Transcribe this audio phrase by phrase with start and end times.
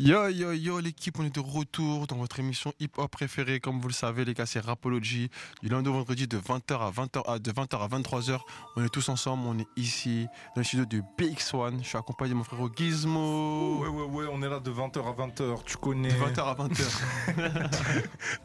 [0.00, 3.58] Yo yo yo l'équipe, on est de retour dans votre émission hip-hop préférée.
[3.58, 5.28] Comme vous le savez les gars, c'est Rapology.
[5.60, 8.38] Du lundi au vendredi de 20h à 20h à, de 20h à 23h.
[8.76, 11.82] On est tous ensemble, on est ici dans le studio de BX1.
[11.82, 13.80] Je suis accompagné de mon frère Gizmo.
[13.80, 16.10] Ouais ouais ouais, on est là de 20h à 20h, tu connais.
[16.10, 17.68] De 20h à 20h.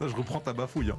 [0.00, 0.90] non, je reprends ta bafouille.
[0.90, 0.98] Hein.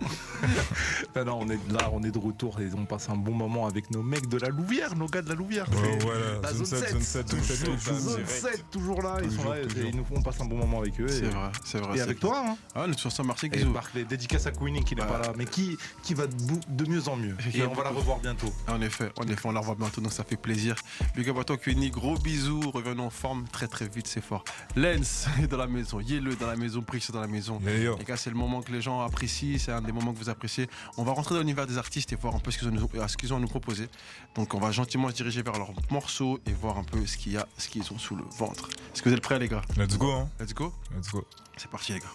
[1.25, 3.91] non, on est là, on est de retour et on passe un bon moment avec
[3.91, 5.67] nos mecs de la Louvière, nos gars de la Louvière.
[5.71, 6.39] Ouais, voilà.
[6.41, 8.51] La Zone zone 7, 7, zone 7, zone 7, Zone zone 7.
[8.53, 10.79] 7, toujours là, ils sont Toujours, là, et ils nous font passer un bon moment
[10.79, 11.07] avec eux.
[11.07, 11.93] C'est et- vrai, c'est vrai.
[11.93, 13.73] Et c'est avec toi, hein Ah, on est tous ensemble, merci Et Gizmo.
[13.73, 17.15] Barclay, dédicace à Queenie qui n'est pas là, mais qui, qui va de, mieux en
[17.15, 17.35] mieux.
[17.53, 18.51] Et Et on va la revoir bientôt.
[18.67, 20.75] En effet, en effet, on la revoit bientôt, donc ça fait plaisir.
[21.15, 21.89] Big up à toi, Kenny.
[21.89, 22.71] Gros bisous.
[22.71, 24.43] Revenons en forme très très vite, c'est fort.
[24.75, 25.99] Lens est dans la maison.
[25.99, 26.81] Est dans la maison.
[26.81, 27.59] Prix est dans la maison.
[27.65, 29.57] Les gars, c'est le moment que les gens apprécient.
[29.59, 30.67] C'est un des moments que vous appréciez.
[30.97, 32.89] On va rentrer dans l'univers des artistes et voir un peu ce qu'ils ont, nous-
[33.07, 33.87] ce qu'ils ont à nous proposer.
[34.35, 37.33] Donc, on va gentiment se diriger vers leurs morceaux et voir un peu ce qu'il
[37.33, 38.69] y a, ce qu'ils ont sous le ventre.
[38.93, 39.61] Est-ce que vous êtes prêts, les gars?
[39.77, 40.29] Let's go, hein.
[40.39, 40.73] Let's go.
[40.93, 41.25] Let's go.
[41.57, 42.05] C'est parti, les gars.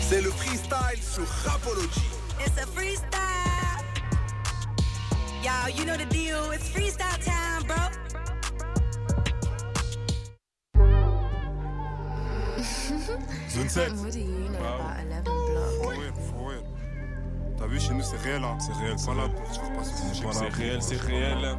[0.00, 2.00] C'est le freestyle sur Rapology.
[2.40, 3.10] It's a freestyle.
[5.42, 6.50] Y'all, you know the deal.
[6.52, 7.76] It's freestyle time, bro.
[13.50, 13.98] Zone 7.
[14.02, 14.74] What do you know Wow.
[14.76, 15.82] about 11 Block?
[15.82, 16.64] For real, for real.
[17.56, 18.58] T'as vu, chez nous c'est réel, hein.
[18.58, 19.34] C'est réel, c'est Voilà, réel.
[19.34, 21.58] pour faire passer son chèque, C'est réel, c'est réel.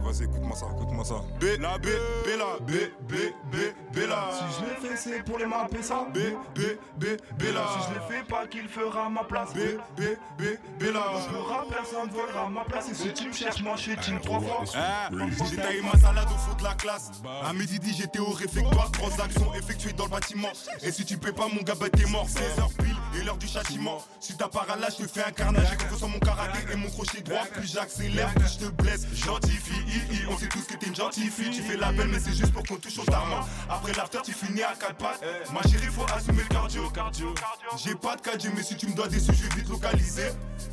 [0.00, 0.66] Vas-y, écoute-moi ça.
[0.76, 1.14] Écoute-moi ça.
[1.40, 1.86] B, la B,
[2.24, 2.72] Bella, B,
[3.08, 3.14] B,
[3.52, 3.56] B,
[3.92, 4.30] Bella.
[4.32, 6.06] Si je l'ai fait, c'est pour les mapper ça.
[6.12, 6.18] B,
[6.54, 6.60] B,
[6.96, 7.04] B,
[7.38, 7.66] Bella.
[7.72, 9.52] Si je l'ai fait, pas qu'il fera ma place.
[9.52, 10.02] B, B,
[10.38, 10.42] B,
[10.78, 11.02] Bella.
[11.26, 12.90] Je le rap, personne volera ma place.
[12.90, 14.64] Et si tu me cherches, moi je suis team trois fois.
[14.74, 15.08] Ah,
[15.50, 17.10] j'ai taillé ma salade au fond de la classe.
[17.44, 18.90] À midi, dit, j'étais au réfectoire.
[18.92, 20.48] Transaction effectuée dans le bâtiment.
[20.82, 22.28] Et si tu paies pas, mon gars, bah, t'es mort.
[22.28, 24.02] 16 heures pile et l'heure du châtiment.
[24.20, 25.66] Si t'as pas là, je te fais un carnage.
[25.70, 27.44] J'ai confiance en mon karaté et mon crochet droit.
[27.52, 29.06] Plus j'accélère, plus je te blesse.
[29.14, 31.50] Gentil fille, on sait tous que t'es une gentille fille.
[31.50, 33.46] Tu fais la belle, mais c'est juste pour qu'on touche au tarma.
[33.68, 35.24] Après l'after, tu finis à quatre pattes.
[35.52, 36.90] Ma chérie, faut assumer le cardio.
[36.90, 37.34] cardio.
[37.76, 40.30] J'ai pas de cadio, mais si tu me dois des sous, je vais vite localiser.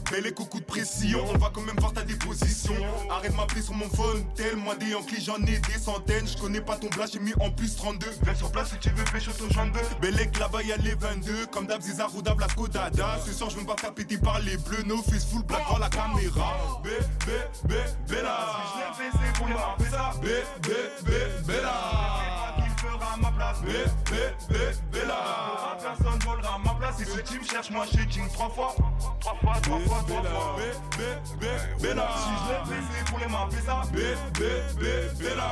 [0.09, 2.73] Belle et coucou de pression, on va quand même voir ta déposition.
[3.09, 6.25] Arrête de m'appeler sur mon phone, tel moi des Yankees, j'en ai des centaines.
[6.25, 8.07] Je connais pas ton blast, j'ai mis en plus 32.
[8.23, 10.01] Viens sur place si tu veux pécho ton de.
[10.01, 13.19] Bellec là-bas y'a les 22, comme d'hab Zizar ou d'hab la Skodada.
[13.25, 15.89] Ce soir je me faire péter par les bleus, no face full black dans la
[15.89, 16.79] caméra.
[16.83, 16.87] B,
[17.25, 17.73] B, B,
[18.07, 18.37] Bella.
[18.95, 20.13] Si je l'ai pour les rapper ça.
[20.21, 20.27] B,
[20.63, 20.69] B,
[21.05, 21.11] B,
[21.45, 22.36] Bella.
[23.07, 23.61] Fera ma place.
[24.91, 25.77] Bella.
[25.81, 26.97] Personne volera ma place.
[26.97, 28.75] Si tu me cherches, moi ching trois fois.
[29.19, 30.55] Trois fois, trois fois, trois fois.
[30.57, 32.09] B, B, B, Bella.
[32.17, 33.81] Si je l'ai c'est pour les mapper ça.
[33.91, 33.97] B,
[34.33, 34.41] B,
[34.79, 35.49] B, Bella.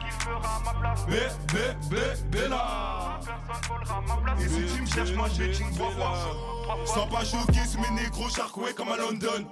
[0.00, 1.06] qui fera ma place.
[1.06, 1.12] B,
[1.52, 1.56] B,
[1.90, 1.96] B,
[2.30, 3.20] Bella.
[3.24, 4.42] Personne volera ma place.
[4.42, 6.57] Et si tu me cherches, moi ching trois fois.
[6.86, 9.46] Sans pas choquer sur mes négros charcoués comme à London.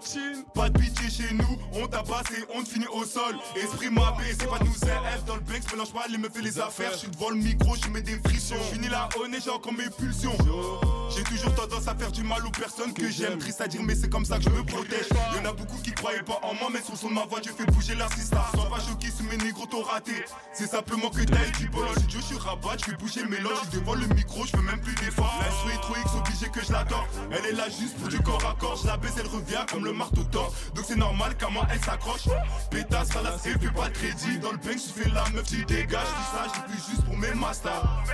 [0.54, 3.36] Pas de pitié chez nous, on tabasse et on te finit au sol.
[3.56, 6.58] Esprit mappé, c'est pas nous F dans le Banks, mélange pas les meufs et les
[6.60, 6.92] affaires.
[6.92, 8.56] Je suis devant le micro, je mets des frictions.
[8.72, 10.36] Finis la honnête, j'ai encore mes pulsions.
[11.14, 13.38] J'ai toujours tendance à faire du mal aux personnes que j'aime.
[13.38, 15.06] Triste à dire, mais c'est comme ça que je me protège.
[15.34, 17.40] Y'en a beaucoup qui croyaient pas en moi, mais sur le son de ma voix,
[17.44, 18.42] je fais bouger l'assistant.
[18.54, 20.24] Sois pas choqué sur mes négros, t'ont raté.
[20.52, 21.86] C'est simplement que t'as du bol.
[21.98, 23.58] Si je suis rabat, je fais bouger le mélange.
[23.72, 25.32] Je devant le micro, je fais même plus d'efforts.
[25.40, 27.06] La souris est trop X, obligé que je l'adore.
[27.30, 28.78] Elle est là juste pour du corps à corps.
[28.82, 30.52] Je la baisse, elle revient comme le marteau d'or.
[30.74, 32.28] Donc c'est normal qu'à moi elle s'accroche.
[32.70, 34.38] Pétasse, ralasse et fais pas de crédit.
[34.38, 36.06] Dans le bank, je fais la meuf, tu dégages.
[36.06, 38.04] Tout ça, je plus juste pour mes masters.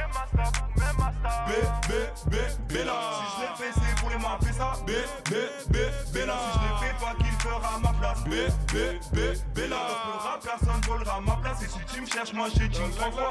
[1.47, 1.53] B,
[1.89, 2.35] B,
[2.69, 2.99] B, Bella.
[3.15, 4.73] Si je l'ai fait, c'est pour les mapper ça.
[4.87, 4.91] B,
[5.31, 5.35] B,
[5.71, 5.77] B,
[6.13, 6.35] Bella.
[6.53, 8.21] Si je l'ai fait, pas qu'il fera ma place.
[8.25, 8.35] B,
[8.73, 8.77] B,
[9.13, 9.19] B,
[9.55, 9.77] Bella.
[9.77, 11.63] Dans le rap, personne volera ma place.
[11.63, 13.31] Et si tu me cherches, moi j'ai ching trois fois.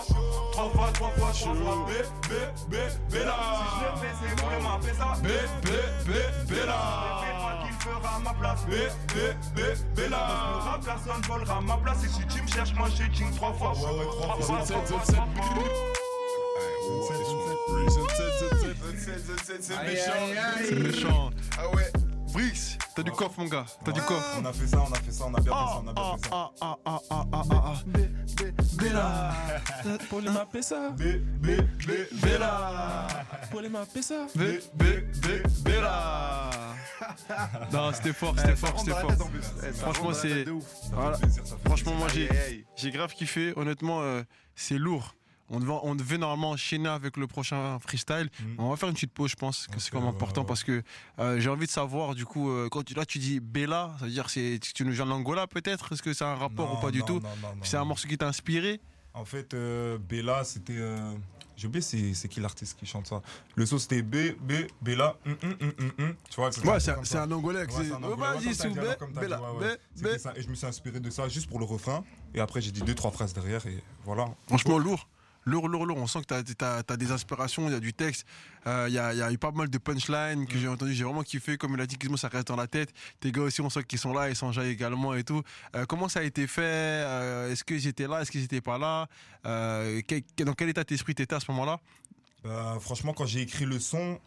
[0.53, 1.85] Trois fois, trois fois, trois fois.
[1.85, 1.91] B,
[2.29, 2.34] B,
[2.69, 2.75] B,
[3.11, 3.35] Bella.
[3.35, 5.07] Si je l'ai fait, c'est pour les mapper ça.
[5.22, 5.28] B,
[5.66, 5.69] B,
[6.07, 6.11] B,
[6.47, 6.79] Bella.
[7.01, 8.61] Si je l'ai fait, pas qu'il fera ma place.
[8.66, 8.73] B,
[9.11, 9.17] B,
[9.56, 9.59] B,
[9.95, 10.17] Bella.
[10.17, 12.03] Dans le rap, personne volera ma place.
[12.06, 13.73] Et si tu me cherches, moi j'ai ching trois fois.
[13.73, 15.25] Trois fois, trois fois.
[18.97, 21.29] C'est méchant.
[21.57, 21.91] Ah ouais.
[22.34, 23.66] Brix, t'as du coffre, mon gars.
[23.84, 24.38] T'as du coffre.
[24.41, 25.94] On a fait ça, on a fait ça, on a bien fait ça, on a
[25.94, 26.31] bien Ah, fait ça.
[26.31, 27.74] ah, ah, ah, ah, ah, ah, ah.
[28.81, 29.34] Bella
[30.09, 31.02] Pour les mapper ça B,
[31.41, 31.47] B,
[31.85, 31.91] B,
[32.23, 33.08] Bella
[33.52, 34.40] Pour les mapper ça B,
[34.76, 34.84] B,
[35.22, 35.28] B,
[35.66, 36.49] Bella
[37.73, 39.11] Non, c'était fort, c'était fort, c'était fort.
[39.76, 40.46] Franchement, c'est.
[41.66, 43.52] Franchement, moi, j'ai j'ai grave kiffé.
[43.58, 44.22] Honnêtement, euh,
[44.55, 45.16] c'est lourd.
[45.53, 48.30] On devait, on devait normalement enchaîner avec le prochain freestyle.
[48.40, 48.56] Mm.
[48.58, 50.48] On va faire une petite pause, je pense, que c'est quand même important ouais.
[50.48, 50.82] parce que
[51.20, 54.06] euh, j'ai envie de savoir, du coup, euh, quand tu, là tu dis Bella, ça
[54.06, 55.92] veut dire c'est tu nous viens de l'Angola peut-être?
[55.92, 57.22] Est-ce que c'est un rapport Non, ou pas du non, tout?
[57.64, 58.80] C'est un morceau qui t'a inspiré?
[59.14, 60.78] En fait, euh, Bella, c'était.
[60.78, 61.14] euh,
[61.58, 63.22] J'ai oublié c'est c'est qui l'artiste qui chante ça.
[63.56, 65.18] Le son c'était B, B, Bella.
[65.26, 65.36] hum,
[66.00, 66.16] hum.
[66.30, 67.59] Tu vois, c'était Ouais, c'est un- c'est un Angolais.
[67.59, 68.74] Ouais, c'est- c'est un Oh, Angolais, Vas-y,
[69.14, 70.34] Bella.
[70.38, 72.03] Et je me suis inspiré de ça juste pour le refrain.
[72.34, 73.66] Et après, j'ai dit deux, trois phrases derrière.
[73.68, 74.30] Et voilà.
[74.48, 75.08] Franchement, lourd.
[75.46, 75.97] Lourd, lourd, lourd.
[75.97, 78.26] On sent que tu as, des inspirations, il y a du texte.
[78.67, 80.93] Euh, Il y, a, il y a eu pas mal de punchlines que j'ai entendu.
[80.93, 81.58] J'ai vraiment kiffé.
[81.58, 82.93] Comme il a dit, Gizmo, ça reste dans la tête.
[83.20, 84.29] Tes gars aussi, on sent qu'ils sont là.
[84.29, 85.41] Ils sont déjà également et tout.
[85.76, 86.61] Euh, comment ça a été fait?
[86.64, 88.22] Euh, Est-ce qu'ils étaient là?
[88.22, 89.08] Est-ce qu'ils étaient pas là?
[90.08, 91.79] Quel- Dans quel état d'esprit t'étais à ce moment-là?
[92.43, 94.20] Bah, franchement, quand j'ai écrit le son,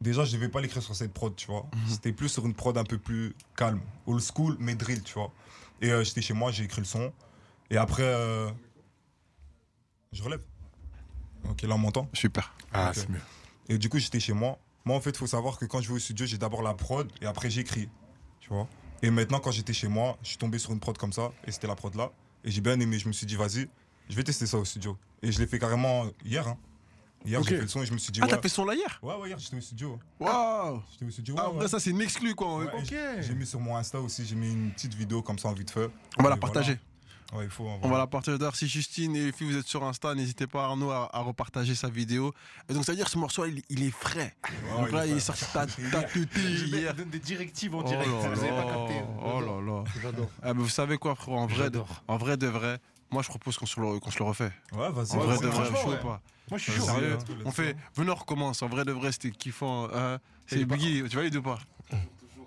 [0.00, 1.66] déjà, je devais pas l'écrire sur cette prod, tu vois.
[1.88, 5.30] C'était plus sur une prod un peu plus calme, old school, mais drill, tu vois.
[5.82, 7.12] Et j'étais chez moi, j'ai écrit le son.
[7.70, 8.14] Et après,
[10.12, 10.40] je relève.
[11.48, 12.54] Ok, là, on m'entend Super.
[12.72, 13.20] Ah, c'est mieux.
[13.68, 14.58] Et du coup, j'étais chez moi.
[14.84, 16.74] Moi, en fait, il faut savoir que quand je vais au studio, j'ai d'abord la
[16.74, 17.88] prod et après, j'écris.
[18.40, 18.68] Tu vois
[19.02, 21.52] Et maintenant, quand j'étais chez moi, je suis tombé sur une prod comme ça et
[21.52, 22.10] c'était la prod là.
[22.44, 22.98] Et j'ai bien aimé.
[22.98, 23.68] Je me suis dit, vas-y,
[24.08, 24.96] je vais tester ça au studio.
[25.22, 26.46] Et je l'ai fait carrément hier.
[26.48, 26.58] hein.
[27.24, 27.46] Hier, Ok.
[27.48, 28.30] j'ai fait le son et je me suis dit, Ah, ouais.
[28.32, 28.98] t'as fait son là hier?
[29.00, 29.98] Ouais, ouais, hier, j'étais au studio.
[30.18, 31.34] Waouh J'étais au studio.
[31.38, 31.68] Ah, ouais, en vrai, ouais.
[31.68, 32.56] ça, c'est une exclue, quoi.
[32.58, 32.92] Ouais, Ok.
[33.20, 35.70] J'ai mis sur mon Insta aussi, j'ai mis une petite vidéo comme ça en vite
[35.70, 35.88] fait.
[36.18, 36.72] On va la partager.
[36.74, 36.91] voilà.
[37.32, 37.64] Ouais, il faut.
[37.82, 38.56] On va la partager d'ailleurs.
[38.56, 41.74] Si Justine et les filles, vous êtes sur Insta, n'hésitez pas Arnaud à, à repartager
[41.74, 42.34] sa vidéo.
[42.68, 44.36] Et donc, ça veut dire que ce morceau, il, il est frais.
[44.76, 46.94] donc il là, est il est sorti ta, ta tuté hier.
[46.94, 48.06] donne des directives en Oh direct.
[48.10, 48.98] là Vous avez pas là, capté.
[48.98, 49.06] hein.
[49.24, 49.84] oh là là.
[50.02, 50.30] J'adore.
[50.42, 52.78] Ah, mais vous savez quoi, frérot, en vrai, de, en vrai de vrai,
[53.10, 54.52] moi je propose qu'on se le, qu'on se le refait.
[54.72, 55.16] Ouais, vas-y.
[55.16, 55.98] En vrai de vrai, chaud ouais.
[55.98, 56.20] ou pas
[56.50, 56.84] Moi, je suis chaud.
[56.84, 58.60] Sérieux let's On fait, venez, on recommence.
[58.62, 59.88] En vrai de vrai, c'était kiffant.
[59.94, 60.18] hein.
[60.46, 61.58] C'est Biggie, tu valides ou pas?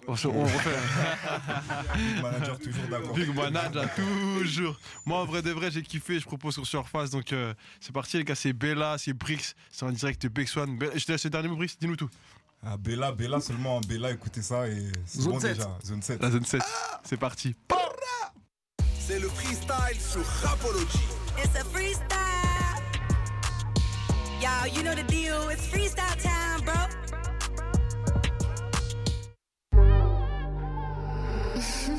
[0.08, 0.70] On, se- on refait.
[1.96, 3.14] Big manager toujours d'accord.
[3.16, 4.80] Big Manager, toujours.
[5.06, 6.20] Moi, en vrai de vrai, j'ai kiffé.
[6.20, 7.10] Je propose qu'on se refasse.
[7.12, 8.36] Donc, euh, c'est parti, les gars.
[8.36, 9.54] C'est Bella, c'est Brix.
[9.72, 10.78] C'est en direct de Big Swan.
[10.78, 11.76] Bella- Je te laisse le dernier mot, Brix.
[11.80, 12.10] Dis-nous tout.
[12.66, 13.80] Ah, Bella, Bella seulement.
[13.82, 15.58] Bella, écoutez ça et c'est bon 7.
[15.58, 15.78] déjà.
[15.86, 16.22] Zone 7.
[16.22, 16.62] La zone 7.
[17.04, 17.56] C'est parti.
[19.00, 20.98] C'est le freestyle sur Rapology.
[21.38, 22.10] It's a freestyle.
[24.42, 25.50] Y'all, you know the deal.
[25.52, 26.74] It's freestyle time, bro.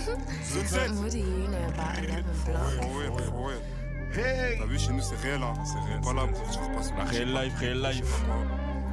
[0.06, 1.02] 7.
[1.02, 2.60] What do you know about 11 Block?
[2.94, 4.56] Ouais, ouais, ouais.
[4.58, 5.54] T'as vu, chez nous, c'est réel, hein.
[5.64, 6.42] C'est réel, Pas là pour
[7.02, 8.24] passer life, life.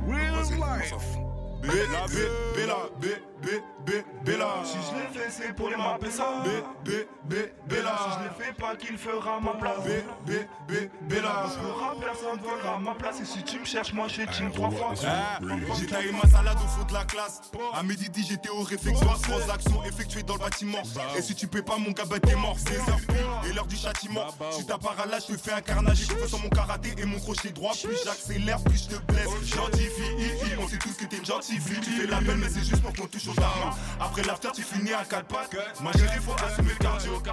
[0.08, 1.33] On
[1.64, 1.74] fout.
[1.74, 3.06] Bella, Bella, Bella, B,
[3.42, 3.48] B,
[3.86, 3.92] B,
[4.26, 4.48] Bella.
[4.64, 6.44] Si je l'ai fait, c'est pour les mapper ça.
[6.44, 6.50] B,
[6.88, 6.92] B,
[7.26, 7.34] B,
[7.68, 7.98] Bella.
[7.98, 9.84] Si je l'ai fait pas, qu'il fera ma place.
[9.86, 10.32] B, B,
[10.68, 11.14] B.
[11.22, 13.22] Parce que rap, personne volera ma place.
[13.22, 14.94] Et si tu me cherches, moi je team trois fois.
[15.06, 15.40] Ah,
[15.80, 17.42] J'ai taillé ma salade au fond de la classe.
[17.74, 19.20] À midi, dit, j'étais au réfectoire.
[19.20, 20.82] Transaction effectuée dans le bâtiment.
[21.18, 22.58] Et si tu paies pas, mon gars, bah, t'es mort.
[22.58, 24.28] C'est heures pile et l'heure du châtiment.
[24.52, 25.98] Si t'as pas là, je te fais un carnage.
[25.98, 27.74] J'ai sur mon karaté et mon crochet droit.
[27.74, 29.28] Plus j'accélère, plus je te blesse.
[29.44, 31.26] Gentil fille, on sait tous que t'es une
[31.60, 33.76] Tu fais la peine, mais c'est juste pour qu'on touche au tarma.
[34.00, 35.56] Après l'after, tu finis à 4 pattes.
[35.82, 37.24] Ma chérie, faut assumer le cardio.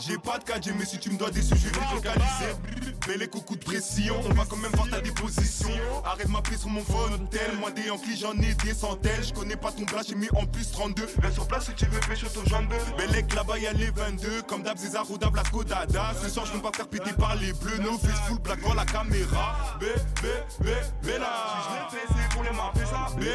[0.00, 2.92] J'ai pas de 4G, mais si tu me dois des sujets, je vais te localiser.
[3.06, 5.70] Belle et coucou de pression, on va quand même voir ta déposition.
[6.04, 7.56] Arrête de m'appeler sur mon phone, tel.
[7.58, 9.22] Moi, des Yankees, j'en ai des centaines.
[9.22, 11.08] Je connais pas ton plat, j'ai mis en plus 32.
[11.20, 12.66] Viens sur place si tu veux pécho ton jambe.
[12.98, 15.04] Bellec là-bas y'a les 22 Comme d'hab César
[15.34, 18.38] la Kodada Ce soir je peux pas faire péter par les bleus No face full
[18.38, 19.84] black devant la caméra B,
[20.22, 20.26] B,
[20.64, 20.66] B,
[21.02, 22.50] Bella Si je l'ai fait, c'est pour les
[22.86, 23.08] ça.
[23.14, 23.26] B, B, B,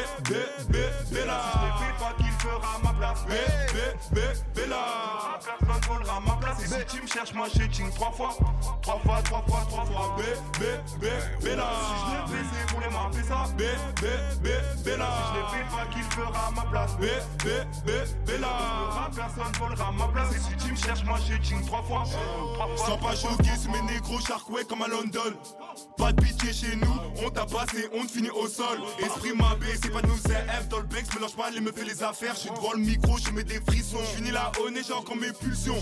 [1.10, 3.24] Bella Si je pas, qu'il fera ma place.
[4.54, 4.76] Bella
[5.40, 6.62] Personne volera ma place.
[6.64, 8.30] Et si tu me cherches, moi je team trois fois.
[8.82, 10.16] Trois fois, trois fois, trois fois.
[11.42, 11.94] Bella Si
[12.28, 13.46] je l'ai c'est pour les mapper ça.
[14.84, 16.96] Bella Si je l'ai pas, qu'il fera ma place.
[18.26, 18.48] Bella
[19.14, 20.36] personne volera ma place.
[20.36, 22.04] Et si tu me cherches, moi je team trois fois.
[22.76, 25.36] Sans pas choquer sur mes négros sharkway comme à London
[25.96, 29.56] Pas de pitié chez nous, on tabasse et on te finit au sol Esprit ma
[29.80, 32.02] c'est pas de nous c'est F dans le Bex Mélange pas les me fait les
[32.02, 33.98] affaires, je suis micro, je mets des frissons.
[34.00, 35.78] Je finis la et j'ai encore mes pulsions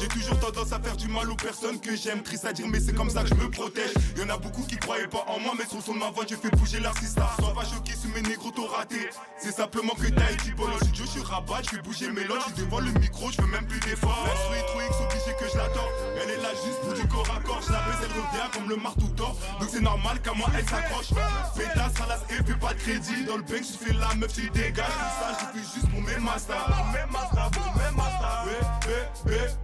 [0.00, 2.22] j'ai toujours tendance à faire du mal aux personnes que j'aime.
[2.22, 3.92] Triste à dire mais c'est comme ça que je me protège.
[4.16, 6.24] Y'en a beaucoup qui croyaient pas en moi mais sur le son de ma voix
[6.28, 9.08] je fais bouger l'artista Sois pas choqué sur mes négros t'ont raté.
[9.38, 12.62] C'est simplement que t'as été bon je suis rabat, je fais bouger mes lots Je
[12.62, 14.26] devant le micro, je fais même plus d'efforts.
[14.26, 15.88] La souris trop X obligé que je l'attends.
[16.22, 17.62] Elle est là juste pour du corps à corps.
[17.66, 19.36] Je la baisse elle revient comme le marteau d'or.
[19.60, 21.10] Donc c'est normal qu'à moi elle s'accroche.
[21.56, 23.24] Pétasse, ralasse et fais pas de crédit.
[23.26, 24.86] Dans le bec tu fais la meuf tu dégages.
[24.86, 26.68] Tout ça je fais juste pour mes masters.
[26.92, 28.13] Même master, même master.
[28.13, 28.13] B, B, B,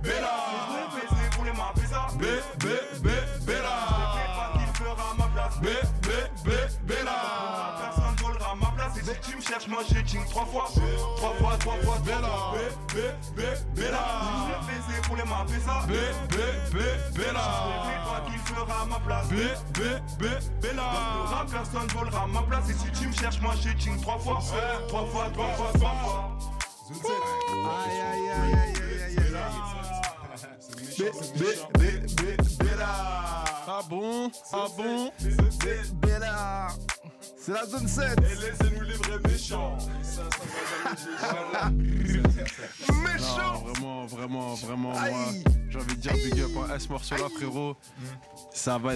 [0.02, 0.30] Bella
[0.68, 2.06] Je l'ai fait, c'est pour les mapper ça.
[2.14, 2.24] B,
[2.58, 2.66] B,
[3.02, 3.08] B,
[3.46, 3.76] Bella
[4.14, 5.60] Fais pas qu'il fera ma place.
[5.60, 5.66] B,
[6.02, 6.08] B,
[6.44, 6.50] B,
[6.84, 7.12] Bella
[7.80, 8.96] Personne volera ma place.
[8.96, 10.66] Et si tu me cherches, moi je team trois fois.
[11.16, 12.28] Trois fois, trois fois, Bella Bella.
[12.52, 13.40] B, B, B,
[13.76, 13.98] Je Bella
[14.48, 15.86] l'ai fait, c'est pour les mapper ça.
[15.86, 15.92] B,
[16.30, 16.36] B,
[16.72, 17.40] B, Fais Bella
[18.04, 19.28] pas qu'il fera ma place.
[19.28, 19.34] B,
[19.74, 19.80] B,
[20.18, 20.24] B,
[20.62, 20.82] Bella
[21.50, 22.70] personne volera ma place.
[22.70, 24.40] Et si tu me cherches, moi je team trois fois.
[24.88, 26.38] Trois fois, trois fois, trois fois.
[26.90, 27.10] Zone 7.
[27.52, 29.50] Aïe, aïe, aïe, aïe, aïe, aïe, aïe.
[33.66, 35.10] Ah bon Ah bon
[37.38, 39.78] C'est la zone 7 Et laissez-nous les vrais méchants.
[43.20, 45.44] Non, vraiment, vraiment, vraiment, moi, Aïe.
[45.68, 46.70] j'ai envie de dire big up hein.
[46.72, 47.76] à ce morceau-là, frérot.
[48.52, 48.94] Ça va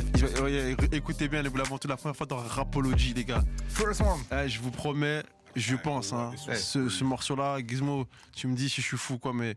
[0.92, 3.42] Écoutez bien, vous l'avez entendu la première fois dans Rapology, les gars.
[3.68, 5.22] First one Eh, je vous promets,
[5.56, 6.56] je pense, hein, Ouais.
[6.56, 9.56] ce, ce morceau-là, Gizmo, tu me dis si je suis fou, quoi, mais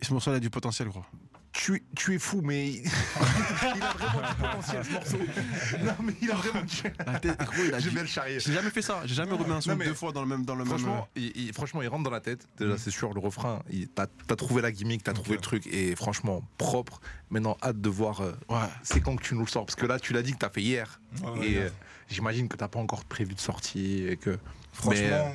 [0.00, 1.06] ce morceau-là a du potentiel, quoi.
[1.52, 2.86] tu, es- tu es fou, mais il
[3.82, 5.18] a vraiment du potentiel ce morceau.
[5.84, 6.74] Non, mais il a vraiment du.
[7.06, 8.40] A Je dit- vais le charrier.
[8.40, 10.44] J'ai jamais fait ça, j'ai jamais remis un son deux fois dans le même.
[10.44, 12.46] Dans le Franchement, même il, il- franchement, il rentre dans la tête.
[12.58, 13.62] Déjà, c'est sûr, le refrain,
[13.94, 17.00] t'as as trouvé la gimmick, t'as trouvé le truc, et franchement, propre.
[17.30, 18.20] Maintenant, hâte de voir.
[18.20, 18.58] euh, Ouais.
[18.82, 20.50] c'est quand que tu nous le sors Parce que là, tu l'as dit que t'as
[20.50, 21.00] fait hier.
[21.22, 21.68] Ouais, et euh,
[22.08, 24.04] j'imagine que t'as pas encore prévu de sortie.
[24.08, 24.38] Et que...
[24.74, 25.28] Franchement, Mais, euh,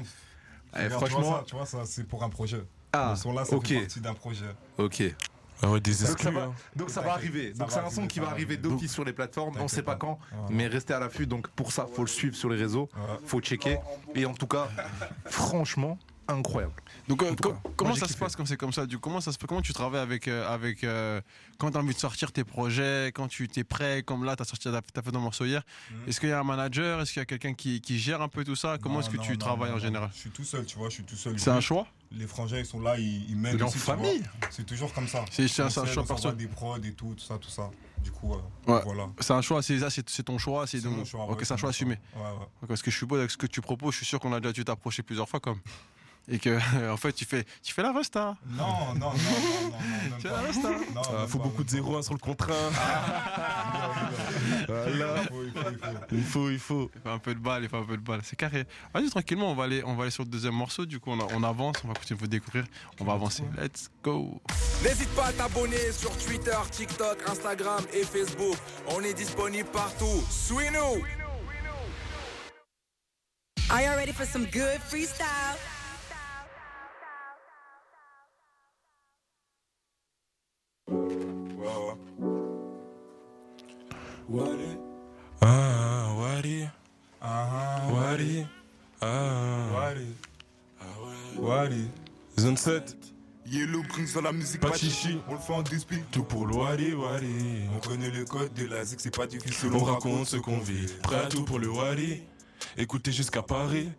[0.75, 1.37] eh, tu vois franchement.
[1.39, 2.61] ça, tu vois, ça, c'est pour un projet.
[2.93, 3.67] Ah, Le son là, ça ok.
[3.67, 4.45] fait partie d'un projet.
[4.77, 5.03] Ok.
[5.61, 6.31] Ah ouais, des Donc ça exclus.
[6.31, 6.53] va, hein.
[6.75, 7.51] donc ça va arriver.
[7.53, 9.55] ça Donc c'est un son qui va arriver d'office sur les plateformes.
[9.59, 10.17] On sait pas quand.
[10.31, 10.47] Voilà.
[10.51, 11.27] mais restez à l'affût.
[11.27, 12.87] Donc pour ça, faut le suivre sur les réseaux.
[12.95, 13.17] Ouais.
[13.25, 13.77] Faut checker.
[14.15, 14.69] Et en tout cas,
[15.25, 15.97] franchement,
[16.29, 16.73] incroyable.
[17.07, 19.31] Donc, euh, cas, comment ça se passe quand c'est comme ça du coup, comment ça
[19.31, 21.21] se comment tu travailles avec euh, avec euh,
[21.57, 24.69] quand t'as envie de sortir tes projets, quand tu t'es prêt, comme là t'as sorti
[24.71, 25.63] t'as t'as fait ton morceau hier.
[26.07, 28.27] Est-ce qu'il y a un manager, est-ce qu'il y a quelqu'un qui, qui gère un
[28.27, 28.77] peu tout ça?
[28.81, 30.09] Comment est-ce que non, tu non, travailles non, en général?
[30.13, 31.39] Je suis tout seul, tu vois, je suis tout seul.
[31.39, 31.87] C'est un choix?
[32.11, 34.23] Les frangins, ils sont là, ils, ils est en tu famille?
[34.49, 35.23] C'est toujours comme ça.
[35.29, 36.31] C'est- un- choix perso.
[36.31, 37.69] des prods et tout, tout ça, tout ça.
[38.03, 38.81] Du coup, euh, Ouais.
[38.83, 39.09] voilà.
[39.19, 41.57] C'est un choix, c'est ça, c'est ton choix, c'est mon choix, Ok, ouais, c'est un
[41.57, 41.99] choix assumé.
[42.15, 42.67] Ouais, ouais.
[42.67, 44.53] Parce que je suppose avec ce que tu proposes, je suis sûr qu'on a déjà
[44.53, 45.59] dû t'approcher plusieurs fois comme.
[46.27, 46.59] Et que
[46.91, 48.35] en fait tu fais tu fais la resta.
[48.51, 50.69] Non, non, non, non, non, Tu fais la resta.
[50.93, 51.75] Non, Ah, faut pas, beaucoup de pas.
[51.75, 52.53] 0 sur le contrat.
[54.67, 55.15] Voilà.
[55.21, 56.59] Il faut, il faut, il faut.
[56.59, 57.09] Faut, faut.
[57.09, 58.21] Un peu de balle, il fait un peu de balle.
[58.23, 58.65] C'est carré.
[58.93, 60.85] Vas-y, tranquillement, on va aller, on va aller sur le deuxième morceau.
[60.85, 62.65] Du coup, on, a- on avance, on va continuer de vous découvrir.
[62.99, 63.43] On va avancer.
[63.57, 64.39] Let's go.
[64.83, 68.55] N'hésite pas à t'abonner sur Twitter, TikTok, Instagram et Facebook.
[68.87, 70.23] On est disponible partout.
[70.29, 71.03] Suis-nous!
[73.71, 75.57] Are you ready for some good freestyle?
[81.61, 81.95] Ah.
[87.21, 87.89] Ah.
[89.01, 89.69] Ah.
[89.73, 90.15] Wadi.
[91.37, 91.87] Wadi.
[92.37, 92.95] Zone 7.
[93.45, 95.19] Yellow Prince dans la musique, Pas chichi.
[95.27, 96.03] On le fait en dispute.
[96.11, 97.67] Tout pour le Wadi, Wadi.
[97.75, 99.71] On connaît le code de la zik, c'est pas difficile.
[99.73, 100.85] On raconte ce qu'on vit.
[101.01, 102.21] Prêt à tout pour le Wadi.
[102.77, 103.89] Écoutez jusqu'à Paris.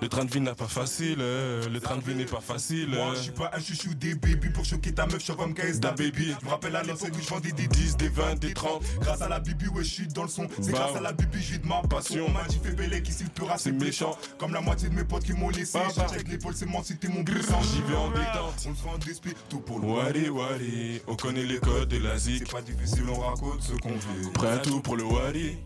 [0.00, 1.18] Le train de vie n'a pas facile.
[1.20, 2.88] euh, Le train de vie n'est pas facile.
[2.88, 5.78] Moi, je suis pas un chouchou des baby pour choquer ta meuf, je comme KS
[5.78, 6.34] Da baby.
[6.40, 8.82] Je me rappelle à l'époque où je vendais des 10, des 20, des 30.
[9.00, 10.48] Grâce à la bibi, ouais, je suis dans le son.
[10.60, 12.24] C'est Bah grâce à la bibi, je vis de ma passion.
[12.26, 14.16] On m'a dit, fais belle qui s'il C'est c'est méchant.
[14.38, 15.78] Comme la moitié de mes potes qui m'ont laissé.
[15.78, 16.06] Bah, bah.
[16.10, 17.60] Je check l'épaule, c'est moi, c'était mon puissant.
[17.62, 18.66] J'y vais en détente.
[18.66, 21.00] On le fait en tout pour le Wadi, Wadi.
[21.06, 22.44] On connaît les codes de la zik.
[22.46, 24.32] C'est pas difficile, on raconte ce qu'on veut.
[24.34, 25.58] Prêt à tout pour le Wadi.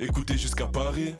[0.00, 1.14] Écoutez jusqu'à Paris.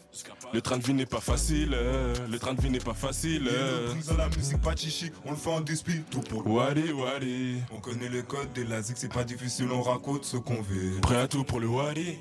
[0.53, 1.71] Le train de vie n'est pas facile.
[1.75, 3.49] euh, Le train de vie n'est pas facile.
[3.89, 5.11] Prince dans la musique, pas chichi.
[5.25, 7.57] On le fait en dispute, tout pour le Wadi, Wadi.
[7.73, 11.01] On connaît le code de la zik, c'est pas difficile, on raconte ce qu'on veut.
[11.01, 12.19] Prêt à tout pour le Wadi.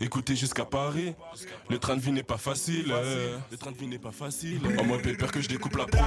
[0.00, 1.14] Écoutez jusqu'à Paris.
[1.68, 2.92] Le train de vie n'est pas facile.
[2.92, 3.36] euh.
[3.50, 4.60] Le train de vie n'est pas facile.
[4.78, 6.02] En mode pépère que je découpe la prod.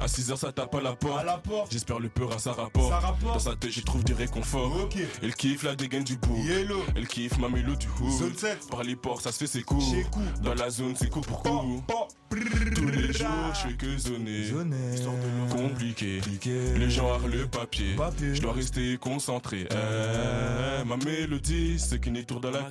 [0.00, 1.26] À 6h ça tape à la porte.
[1.70, 2.90] J'espère le peur à sa rapport.
[3.22, 4.88] Dans sa tête j'y trouve du réconfort.
[5.22, 6.36] Elle kiffe la dégaine du bout.
[6.94, 8.34] Elle kiffe ma mélo du hood.
[8.70, 9.84] Par les ports ça se fait ses coups.
[10.42, 11.82] Dans la zone c'est coup pour coup.
[12.74, 14.44] Tous les jours je fais que zoner.
[15.50, 16.20] Compliqué.
[16.76, 17.96] Les gens harent le papier.
[18.34, 19.66] Je dois rester concentré.
[19.70, 22.62] Eh, ma mélodie, c'est qu'une tour dans la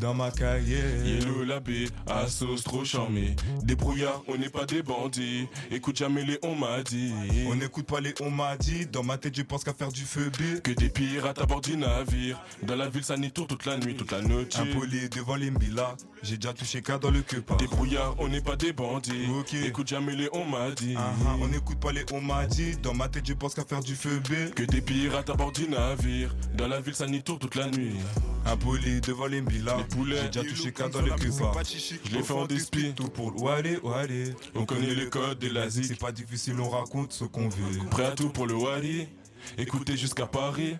[0.00, 0.82] Dans ma cahier.
[1.04, 3.36] Yellow la baie, à sauce trop charmée.
[3.62, 5.46] Des brouillards, on n'est pas des bandits.
[5.70, 7.12] Écoute jamais les on m'a dit.
[7.48, 8.86] On n'écoute pas les on m'a dit.
[8.86, 10.60] Dans ma tête, je pense qu'à faire du feu B.
[10.62, 12.40] Que des pirates à bord du navire.
[12.62, 14.46] Dans la ville, ça n'y tourne toute la nuit, toute la nuit.
[14.54, 15.94] Impoli devant les Mila.
[16.24, 17.54] J'ai déjà touché qu'à dans le queue pas.
[17.56, 19.26] Des brouillards, on n'est pas des bandits.
[19.38, 19.52] Ok.
[19.52, 20.94] Écoute jamais les on m'a dit.
[20.96, 22.76] Ah, ah, on n'écoute pas les on m'a dit.
[22.78, 24.54] Dans ma tête, je pense qu'à faire du feu B.
[24.54, 26.34] Que des pirates à bord du navire.
[26.56, 27.96] Dans la ville, ça n'y tourne toute la nuit.
[28.46, 29.76] Impoli devant les Mila.
[29.76, 30.16] Les poulets.
[30.22, 31.62] J'ai déjà touché Prince dans le musique, pas.
[31.62, 32.94] Je l'ai fait en dispute.
[32.94, 34.32] Tout pour Wally, Wally.
[34.54, 37.78] On connaît les codes de la C'est pas difficile, on raconte ce qu'on veut.
[37.90, 39.06] Prêt à tout pour le Wadi.
[39.58, 40.76] Écoutez jusqu'à Paris.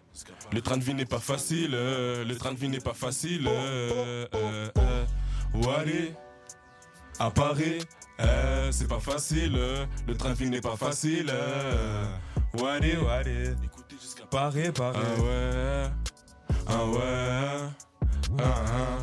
[0.52, 1.72] Le train de vie n'est pas facile.
[1.72, 3.46] Le train de vie n'est pas facile.
[3.46, 4.83] euh, euh, euh.
[5.54, 6.12] Wadi.
[7.18, 7.78] À Paris.
[8.20, 9.52] euh, C'est pas facile.
[10.06, 11.30] Le vie n'est pas facile.
[11.32, 12.04] euh.
[12.58, 12.96] Wadi.
[12.96, 13.54] Wally.
[13.64, 15.02] Écoutez jusqu'à Pareil, Ah pareil.
[15.20, 15.86] ouais.
[16.66, 17.68] Ah ouais.
[18.38, 18.98] Ah, ah.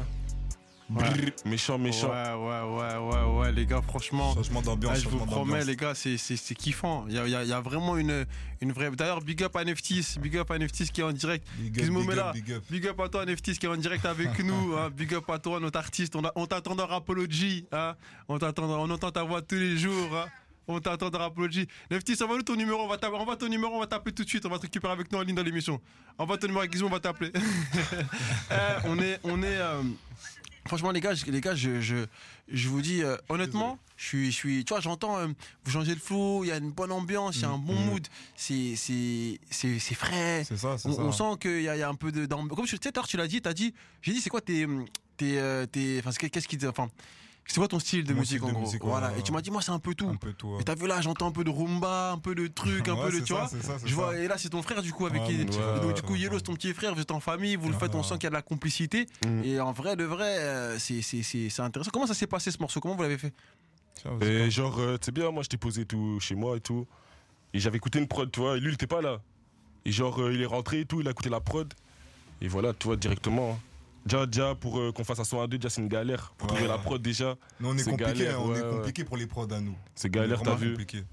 [1.46, 2.10] Méchant, méchant.
[2.10, 4.34] Ouais, ouais, ouais, ouais, ouais, les gars, franchement.
[4.34, 7.06] Changement d'ambiance, ah, je vous promets, les gars, c'est, c'est, c'est kiffant.
[7.08, 8.26] Il y a, y a- il y a vraiment une,
[8.62, 8.92] une vraie.
[8.92, 11.48] D'ailleurs, big up à Neftis, big up à Neftis qui est en direct.
[11.58, 12.64] Big up, big up, big up.
[12.70, 14.76] Big up à toi, Neftis, qui est en direct avec nous.
[14.76, 14.90] hein.
[14.96, 16.16] Big up à toi, notre artiste.
[16.16, 17.66] On, a- on t'attend dans Rapology.
[17.72, 17.96] Hein.
[18.28, 20.16] On t'attend, on entend ta voix tous les jours.
[20.16, 20.26] hein.
[20.68, 21.68] On t'attend dans Rapology.
[21.90, 22.80] Neftis, envoie-nous ton numéro.
[22.82, 24.46] On va taper, envoie ton numéro, on va t'appeler tout de suite.
[24.46, 25.82] On va te récupérer avec nous en ligne dans l'émission.
[26.18, 27.32] Envoie ton numéro avec Gizmo, on va t'appeler.
[28.52, 28.56] Eh,
[28.88, 29.20] on est.
[29.24, 29.82] On est euh,
[30.68, 32.06] Franchement, les gars, je- les gars, je, je,
[32.48, 35.28] je vous dis euh, honnêtement, je suis, je suis, tu vois, j'entends, euh,
[35.66, 37.74] vous changez le flow, il y a une bonne ambiance, il y a un bon
[37.74, 40.44] mood, c'est, c'est, c'est, c'est frais.
[40.48, 41.02] C'est ça, c'est On, ça.
[41.02, 42.26] on sent qu'il y, a- il y a un peu de.
[42.28, 44.68] Comme tu sais, tu l'as dit, t'as dit, j'ai dit, c'est quoi tes,
[45.18, 46.90] tes, euh, tes, enfin, qu'est-ce qui, enfin,
[47.46, 49.12] c'est quoi ton style de Mon musique style en de gros musique, Voilà.
[49.18, 50.08] Et tu m'as dit, moi, c'est un peu tout.
[50.08, 50.50] Un peu tout.
[50.54, 50.62] ouais.
[50.62, 53.12] Et t'as vu là, j'entends un peu de rumba, un peu de trucs, un peu
[53.12, 53.48] de, c'est tu ça, vois.
[53.50, 54.20] c'est ça, c'est Je vois, ça.
[54.20, 55.44] et là, c'est ton frère du coup avec qui.
[55.46, 57.94] donc, du coup, Yellow, c'est ton petit frère, vous êtes en famille, vous le faites,
[57.96, 59.08] on sent qu'il y a de la complicité.
[59.26, 59.44] Mm.
[59.44, 61.92] Et en vrai, de vrai, euh, c'est, c'est, c'est, c'est intéressant.
[61.92, 62.80] Comment ça s'est passé ce morceau?
[62.80, 63.34] Comment vous l'avez fait?
[64.22, 66.88] Et genre, euh, tu sais bien, moi, je t'ai posé tout chez moi et tout.
[67.54, 68.56] Et j'avais écouté une prod, tu vois.
[68.58, 69.20] Et lui, il était pas là.
[69.86, 71.72] Et genre, euh, il est rentré et tout, il a écouté la prod.
[72.42, 73.60] Et voilà, tu vois, directement.
[74.06, 76.34] Déjà, déjà, pour euh, qu'on fasse un son à deux, déjà, c'est une galère.
[76.38, 76.56] Pour Ouais.
[76.56, 78.70] trouver la prod, déjà, Nous, on est C'est compliqué, galère, hein, on ouais, est ouais.
[78.70, 79.76] compliqué pour les prods à nous.
[79.96, 80.70] c'est galère, t'as vu.
[80.72, 81.04] compliqué.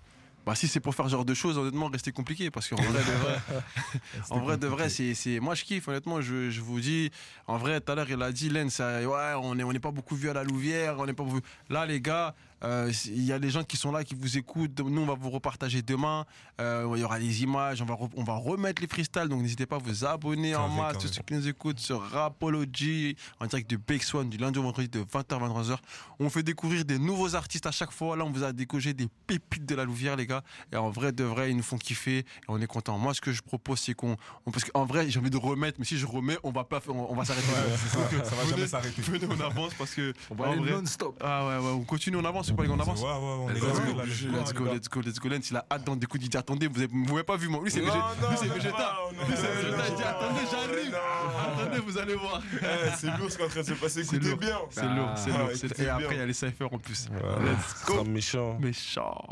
[0.47, 2.87] Bah si c'est pour faire ce genre de choses, honnêtement, restez compliqué parce qu'en vrai
[3.01, 3.39] de vrai,
[4.31, 7.11] en vrai de vrai, c'est, c'est, moi je kiffe honnêtement, je, je vous dis,
[7.47, 9.79] en vrai tout à l'heure il a dit Len, ça, ouais, on est, on n'est
[9.79, 11.41] pas beaucoup vu à la Louvière, on n'est pas beaucoup...
[11.69, 12.31] là les gars, euh,
[12.63, 15.31] il y a des gens qui sont là qui vous écoutent, nous on va vous
[15.31, 16.25] repartager demain,
[16.61, 19.65] Euh, il y aura les images, on va, on va remettre les freestyles, donc n'hésitez
[19.67, 23.71] pas à vous abonner en masse, tous ceux qui nous écoutent sur Rapology en direct
[23.71, 25.77] de Big Swan du lundi au vendredi de 20h à 23h.
[26.19, 28.17] On fait découvrir des nouveaux artistes à chaque fois.
[28.17, 30.43] Là, on vous a décogé des pépites de la Louvière, les gars.
[30.73, 32.99] Et en vrai, de vrai, ils nous font kiffer et on est content.
[32.99, 34.17] Moi, ce que je propose, c'est qu'on.
[34.47, 36.81] on- parce qu'en vrai, j'ai envie de remettre, mais si je remets, on va pas
[36.89, 37.47] on, on va s'arrêter.
[37.47, 38.05] Ça va
[38.43, 39.01] venez- jamais s'arrêter.
[39.03, 40.13] Venez, on avance parce que.
[40.31, 41.17] On va aller vrai- non-stop.
[41.23, 43.01] Ah ouais, ouais, on continue, on avance, c'est pas les gars, on avance.
[43.01, 43.79] Ouais, ouais, on est Let's là, go.
[43.79, 45.51] est là, let's go, Let's go, let's go, let's go, Lens.
[45.51, 46.25] Il a hâte d'en écouter.
[46.25, 47.61] Il dit attendez, vous avez- vous m'avez pas vu, moi.
[47.63, 48.87] Lui, c'est non, lui, c'est non, Lui, c'est végétal.
[49.13, 50.91] Il dit attendez, j'arrive.
[50.91, 51.63] non.
[51.63, 52.43] Attendez, vous allez voir.
[52.61, 54.39] Eh, c'est lourd ce qui est en train de se passer, C'est écoutez lourd.
[54.39, 54.59] bien.
[54.71, 55.39] C'est lourd, c'est lourd.
[55.51, 57.09] Ah, c'est- écoutez Et après, il y a les cyphers en plus.
[57.11, 58.05] Let's go.
[58.05, 58.59] méchant.
[58.59, 59.25] Méchant.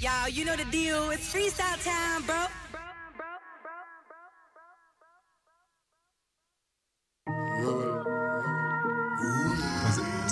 [0.00, 1.12] Yo, you know the deal.
[1.12, 2.34] It's freestyle time, bro.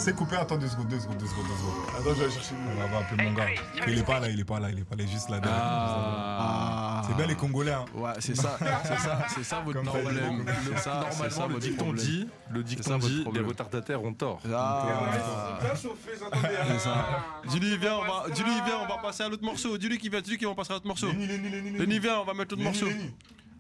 [0.03, 2.01] C'est coupé, attends deux secondes, deux secondes, deux secondes, deux secondes.
[2.01, 3.47] Attends, je vais chercher On va appeler mon gars.
[3.87, 5.31] Il est pas là, il est pas là, il est pas là, il est juste
[5.31, 5.61] là derrière.
[5.63, 7.03] Ah.
[7.07, 7.85] C'est bien les Congolais, hein.
[7.95, 10.45] Ouais, c'est ça, c'est ça, c'est ça votre problème.
[10.45, 14.03] il C'est ça, c'est ça Normalement, le dicton dit, le dicton votre dit, les retardataires
[14.03, 14.41] ont tort.
[14.53, 15.59] Ah.
[15.61, 16.49] Bien chauffé, j'entendais.
[16.67, 17.25] C'est ça.
[17.49, 19.79] Dis-lui, viens, on va, dis-lui, viens, on va passer à l'autre morceau.
[19.79, 21.13] Dis-lui qui vient, dis-lui qui va passer à l'autre morceau.
[21.13, 22.89] Lenny, viens, on va mettre l'autre morceau.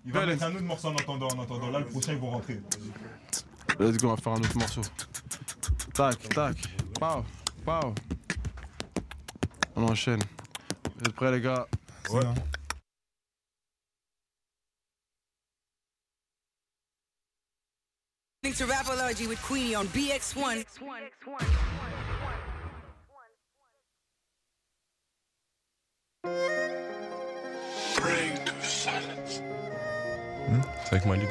[0.04, 1.70] Il va mettre un autre morceau en attendant, en attendant.
[1.70, 2.60] Là, le prochain, ils vont rentrer.
[3.78, 4.82] Let's go, on va faire un autre morceau.
[5.94, 6.56] Tac, tac.
[6.98, 7.24] Pow,
[7.64, 7.94] pow.
[9.76, 10.20] On enchaîne.
[10.96, 11.66] Vous êtes prêts, les gars?
[12.10, 12.22] Ouais.
[18.58, 20.64] To Rapology with Queenie on BX1.
[30.84, 31.24] C'est avec Mali.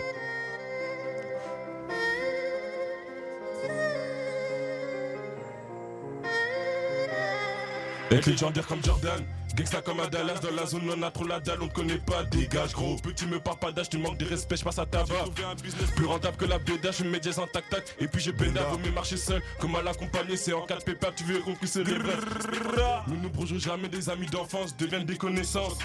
[8.11, 9.23] Avec les gens dire comme Jordan,
[9.55, 11.97] gangsta comme à Dallas, dans la zone on a trop la dalle, on te connaît
[11.97, 12.97] pas, dégage gros.
[12.97, 15.13] Petit me parle pas d'âge, tu manques de respect, je passe à tabac.
[15.37, 17.95] J'ai un business plus rentable que la béda, je mets jazz en tac tac.
[18.01, 21.11] Et puis j'ai Benda, vaut mieux marcher seul, comme à l'accompagner, c'est en 4 pépas,
[21.15, 21.85] tu verras que c'est.
[23.07, 25.77] Nous ne brongeons jamais des amis d'enfance, deviennent des connaissances.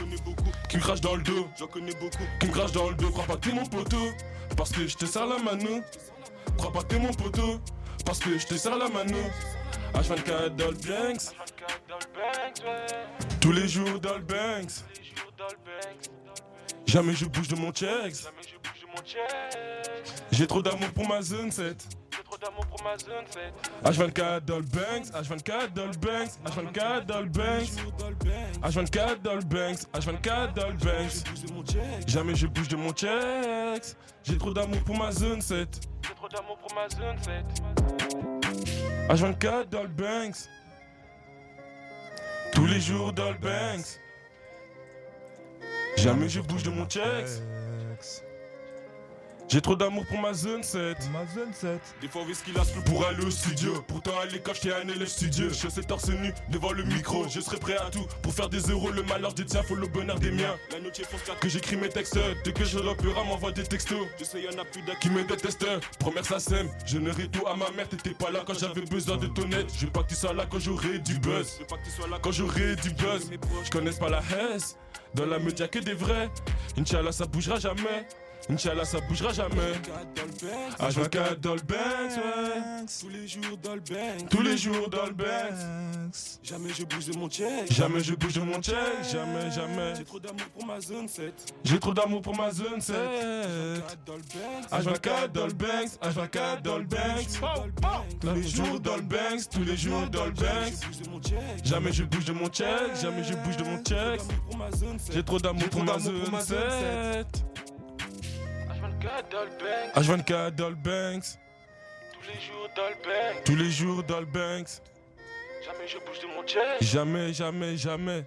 [0.69, 2.25] Qui me crachent dans le dos, j'en connais beaucoup.
[2.41, 4.11] Qui me crachent dans le dos, crois pas que t'es mon poteau,
[4.57, 5.81] parce que je te sers la mano.
[6.57, 7.61] Crois pas que t'es mon poteau,
[8.05, 9.19] parce que je te sers la mano.
[9.95, 11.33] H24 dans le Banks.
[13.41, 14.85] Tous les jours dans le Banks.
[16.87, 18.27] Jamais je bouge de mon checks.
[20.31, 21.87] J'ai trop d'amour pour ma zone 7.
[23.85, 27.69] H24 dans le Banks, H24 dans le Banks, H24 dans le Banks,
[28.63, 32.07] H24 dans le Banks, H24 dans le Banks.
[32.07, 33.97] Jamais je bouge de mon checks.
[34.25, 35.81] J'ai trop d'amour pour ma zone 7.
[39.09, 40.37] H24 dans le Banks.
[42.53, 44.01] Tous les jours dans le Banks.
[45.97, 47.43] Jamais je bouge de mon checks.
[49.49, 50.97] J'ai trop d'amour pour ma zone 7.
[51.13, 51.81] Ma zone 7.
[52.01, 53.81] Des fois, whisky lasse plus pour aller au studio.
[53.87, 55.51] Pourtant, à l'école, j'étais un élève studieux.
[55.51, 57.29] Je sais torse nu devant le micro.
[57.29, 58.91] Je serai prêt à tout pour faire des euros.
[58.91, 60.57] Le malheur des tiens, faut le bonheur des miens.
[60.73, 62.19] La note force 4 que j'écris mes textes.
[62.45, 64.09] Dès que je l'opéra, m'envoie des textos.
[64.19, 65.65] Je sais, y'en a plus d'un qui me déteste.
[66.01, 66.69] Promère ça sème.
[66.85, 67.89] Je ne tout à ma mère.
[67.89, 69.71] T'étais pas là quand j'avais besoin de ton aide.
[69.79, 71.53] Je veux pas que tu sois là quand j'aurai du buzz.
[71.55, 73.31] Je veux pas que tu sois là quand j'aurai du buzz.
[73.65, 74.77] Je connais pas la haisse.
[75.15, 76.29] Dans la meute, y'a que des vrais.
[76.77, 78.07] Inch'Allah, ça bougera jamais.
[78.49, 79.73] Inch'Allah, ça bougera jamais.
[80.79, 82.87] H24 dans le Banks, ouais.
[83.01, 84.29] Tous les jours bank.
[84.31, 86.15] Tous les jours dans le Banks.
[86.43, 87.73] Jamais je bouge de mon check.
[87.73, 88.77] Jamais je bouge de mon check.
[89.11, 89.95] Jamais, jamais.
[89.97, 91.55] J'ai trop d'amour pour ma zone 7.
[91.65, 92.97] J'ai trop d'amour pour ma zone 7.
[94.07, 94.85] Dans le bank.
[94.85, 95.89] H24 dans le Banks.
[96.03, 98.21] H24 dans le Banks.
[98.21, 99.49] Tous les jours dans le Banks.
[99.51, 101.65] Tous les jours dans le Banks.
[101.65, 102.95] Jamais je bouge de mon check.
[103.01, 104.21] Jamais je bouge de mon check.
[105.13, 107.27] J'ai trop d'amour pour ma zone 7.
[109.95, 111.25] H24 dans le Banks.
[112.13, 113.45] Tous les jours dans le bank.
[113.45, 114.81] Tous les jours dans le Banks.
[115.65, 116.63] Jamais je bouge de mon check.
[116.81, 118.25] Jamais, jamais, jamais.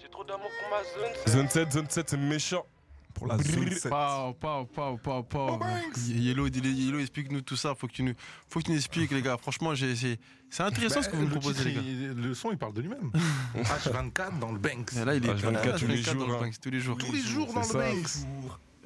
[0.00, 1.28] J'ai trop d'amour pour ma zone 7.
[1.34, 2.66] Zone 7, zone 7, c'est méchant.
[3.14, 3.90] Pour la zone 7.
[3.90, 5.60] Pau, pau, pau, pau, pau.
[6.08, 7.74] Yellow, Yellow, explique-nous tout ça.
[7.74, 8.12] Faut que tu nous,
[8.48, 9.36] faut que tu nous expliques, les gars.
[9.38, 10.18] Franchement, j'ai- c'est
[10.50, 11.80] c'est intéressant ce que vous me Bah, proposez, titre, les gars.
[12.12, 13.10] il- Le son, il parle de lui-même.
[13.56, 14.92] H24 dans le Banks.
[14.94, 16.40] Et là, il est H24 tous les H24 dans jours, le hein.
[16.42, 16.98] Banks, tous les jours.
[16.98, 17.72] Tous les jours dans le.
[17.72, 18.10] Banks.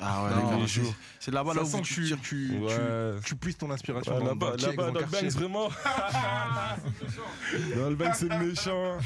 [0.03, 0.95] Ah ouais, Non, les c'est- jours.
[1.19, 3.17] c'est là-bas là où sent tu, tu, tu, Ouais.
[3.25, 5.11] tu puisses ton inspiration Ouais, dans, Là-bas, dans le check, là-bas, dans dans le le
[5.11, 5.29] quartier.
[5.29, 5.69] Banks, vraiment.
[7.77, 8.99] Dans le Banks, c'est méchant.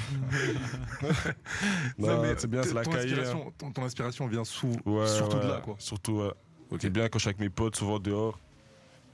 [1.98, 3.14] Non, Non, mais c'est bien, c'est la cahier.
[3.26, 3.50] hein.
[3.58, 5.74] ton, ton inspiration vient sous, Ouais, surtout de là, quoi.
[5.78, 6.32] Surtout, ouais.
[6.80, 8.38] C'est bien quand je suis avec mes potes, souvent dehors.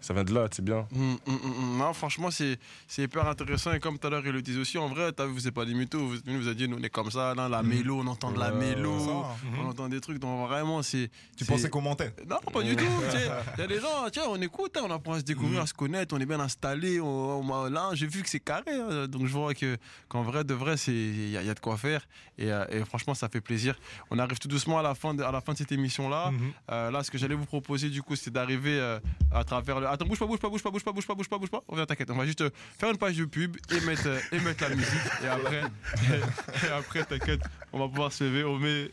[0.00, 0.86] Ça vient de là, c'est bien.
[0.94, 1.78] Hum, hum, hum.
[1.78, 2.58] Non, franchement, c'est
[2.98, 3.72] hyper intéressant.
[3.72, 5.54] Et comme tout à l'heure, il le disait aussi, en vrai, t'as vu, vous êtes
[5.54, 5.98] pas des mythos.
[5.98, 8.38] Vous, vous avez dit, nous, on est comme ça, là, la mélo, on entend de
[8.38, 9.36] la mélo, ça.
[9.60, 10.18] on entend des trucs.
[10.18, 11.10] Donc, vraiment, c'est.
[11.36, 12.14] Tu pensais qu'on mentait?
[12.28, 12.84] Non, pas du tout.
[13.56, 15.66] Il y a des gens, tiens, on écoute, hein, on apprend à se découvrir, à
[15.66, 17.00] se connaître, on est bien installé.
[17.00, 18.70] On, on- là, j'ai vu que c'est carré.
[18.72, 19.06] hein.
[19.06, 19.76] donc je vois que
[20.08, 22.06] qu'en vrai, de vrai, il y, a- il y a de quoi faire.
[22.38, 23.78] Et, euh, et franchement, ça fait plaisir.
[24.10, 26.30] On arrive tout doucement à la fin de, à la fin de cette émission-là.
[26.30, 26.52] Mhm.
[26.70, 28.98] Euh, là, ce que j'allais vous proposer, du coup, c'est d'arriver euh,
[29.32, 29.86] à travers le.
[29.92, 31.62] Attends, bouge pas, bouge pas, bouge pas, bouge pas, bouge pas, bouge pas, bouge pas.
[31.68, 32.10] On vient, t'inquiète.
[32.10, 34.74] On va juste euh, faire une page de pub et mettre, euh, et mettre la
[34.74, 34.90] musique.
[35.24, 35.62] Et après,
[36.66, 37.40] et après, t'inquiète,
[37.72, 38.44] on va pouvoir se lever.
[38.44, 38.90] On met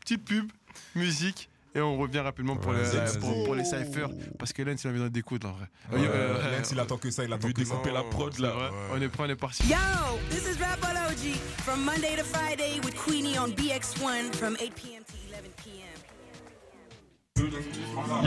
[0.00, 0.50] petite pub,
[0.94, 1.48] musique.
[1.74, 4.10] Et on revient rapidement pour, Ouais, les, pour, pour les cyphers.
[4.38, 5.66] Parce que Lens, il a besoin d'écoute, en vrai.
[5.90, 7.70] Ouais, Euh, Lens, il attend que ça, il attend Vu que ça.
[7.70, 8.50] découper la prod, là.
[8.50, 8.70] vrai.
[8.92, 9.62] On est prêt, on est parti.
[9.66, 9.76] Yo,
[10.28, 11.32] this is Rapology
[11.64, 15.02] from Monday to Friday with Queenie on BX1 from 8 p.m.
[15.02, 15.81] to 11 p.m.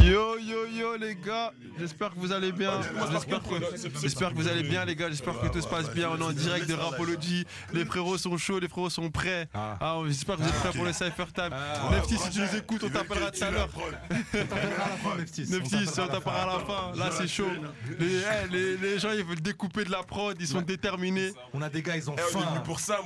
[0.03, 2.71] Yo yo yo les gars, j'espère que vous allez bien.
[3.11, 3.55] J'espère que,
[4.01, 5.09] j'espère que vous allez bien les gars.
[5.09, 6.09] J'espère que tout se passe bien.
[6.11, 7.45] On est en direct de Rapology.
[7.73, 9.47] Les frérots sont chauds, les frérots sont prêts.
[9.53, 11.51] Ah, j'espère que vous êtes prêts pour les Cypher Time.
[11.91, 13.69] Nefty, si tu nous écoutes, on t'appellera tout à l'heure.
[15.13, 15.53] Nefty, si
[15.99, 16.91] on t'appellera à la fin.
[16.95, 17.49] Là c'est chaud.
[17.99, 21.31] Les, eh, les, gens ils veulent découper de la prod, ils sont déterminés.
[21.53, 22.61] On a des gars, ils ont Eh, faim.
[22.63, 22.99] pour ça,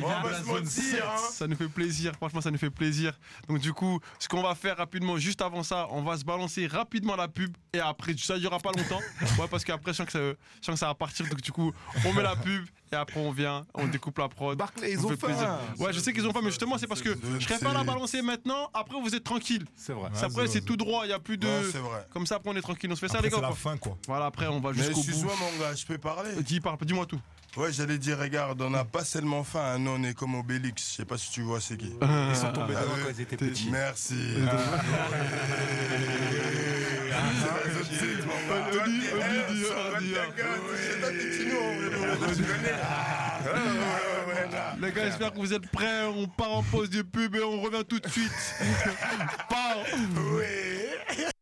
[0.00, 1.16] va se mentir, hein.
[1.30, 3.12] Ça nous fait plaisir, franchement ça nous fait plaisir.
[3.48, 3.77] Donc du coup,
[4.18, 7.56] ce qu'on va faire rapidement, juste avant ça, on va se balancer rapidement la pub
[7.72, 9.00] et après ça durera pas longtemps.
[9.38, 10.34] Ouais parce qu'après je sens que ça, je
[10.66, 11.26] sens que ça va partir.
[11.28, 11.72] Donc du coup,
[12.04, 14.56] on met la pub et après on vient, on découpe la prod.
[14.58, 15.58] Barclay, ils On ont faim.
[15.78, 17.84] Ouais je sais qu'ils ont pas mais justement c'est parce que je serais pas la
[17.84, 19.64] balancer maintenant, après vous êtes tranquille.
[19.76, 20.10] C'est vrai.
[20.20, 21.46] après c'est tout droit, il y a plus de...
[21.46, 22.06] Ouais, c'est vrai.
[22.12, 23.36] Comme ça après on est tranquille, on se fait ça les gars.
[23.36, 23.96] c'est la fin, quoi.
[24.06, 24.98] Voilà après on va jusqu'au bout.
[25.00, 27.20] excuse-moi, mon gars, je peux parler Dis, parle- dis-moi tout.
[27.58, 30.92] Ouais, j'allais dire, regarde, on n'a pas seulement faim, hein, nous on est comme Obélix.
[30.92, 31.92] Je sais pas si tu vois c'est qui.
[32.00, 33.68] Ils sont tombés Ah quand ils étaient petits.
[33.68, 34.14] Merci.
[44.80, 46.04] Les gars, j'espère que vous êtes prêts.
[46.04, 48.30] On part en pause de pub et on revient tout de suite.
[49.50, 49.78] Part.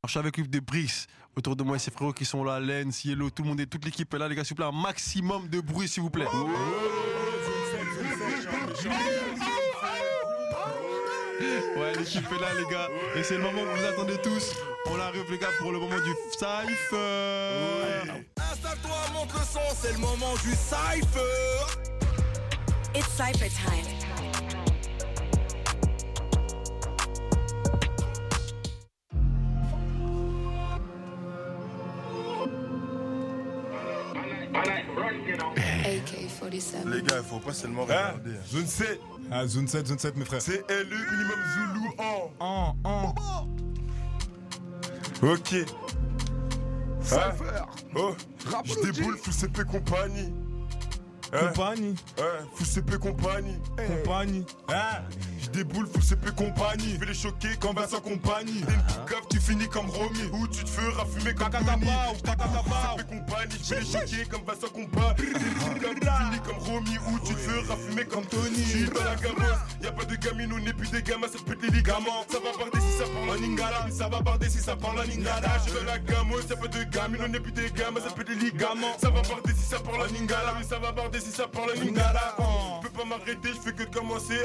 [0.07, 1.07] Je suis avec des Brice.
[1.37, 3.85] Autour de moi, ces frérots qui sont là, Lens, Yellow, tout le monde est, toute
[3.85, 6.25] l'équipe est là, les gars, s'il vous plaît, un maximum de bruit, s'il vous plaît.
[11.77, 12.89] Ouais, l'équipe est là, les gars.
[13.17, 14.55] Et c'est le moment que vous attendez tous.
[14.87, 16.97] On arrive, les gars, pour le moment du Cypher.
[18.51, 21.67] Installe-toi, monte le son, c'est le moment du cypher.
[22.95, 24.06] It's Cypher time.
[36.51, 37.87] Les gars, il faut pas seulement Hein?
[38.15, 38.37] regarder.
[38.49, 40.41] Zone C, Ah, zone 7, zone 7, mes frères.
[40.43, 42.31] C'est LE minimum Zulu en.
[42.41, 43.15] En, en.
[45.23, 45.55] Ok.
[47.01, 47.65] Cypher.
[47.95, 48.15] Oh,
[48.65, 50.33] je déboule Fou CP compagnie.
[51.33, 51.39] Hein?
[51.49, 53.59] Compagnie, Ouais, Fou CP compagnie.
[53.77, 54.45] compagnie.
[54.69, 55.03] Ah,
[55.36, 56.95] Je déboule, full CP compagnie.
[56.95, 58.61] Je vais les choquer comme Vincent compagnie.
[58.61, 60.29] T'es une petite gaffe, tu finis comme Romy.
[60.33, 61.87] Ou tu te feras fumer comme Tony.
[62.21, 65.17] CP compagnie, je vais les choquer comme Vincent compagnie.
[65.17, 66.99] T'es une tu finis comme Romy.
[67.09, 68.57] Ou tu te feras fumer comme Tony.
[68.57, 71.39] Je suis dans la gamosse, y'a pas de gamine, on n'est plus des gamins, ça
[71.47, 72.25] pète les ligaments.
[72.29, 73.87] Ça va barder si ça parle en lingala.
[73.91, 75.49] Ça va barder si ça parle en lingala.
[75.65, 78.11] Je suis dans la gamosse, y'a pas de gamine, on n'est plus des gamins, ça
[78.15, 78.97] pète les ligaments.
[79.01, 80.55] Ça va barder si ça parle en lingala.
[80.59, 82.37] Oui, ça va barder si ça parle en lingala.
[82.83, 84.45] Je peux pas m'arrêter, je fais que commencer.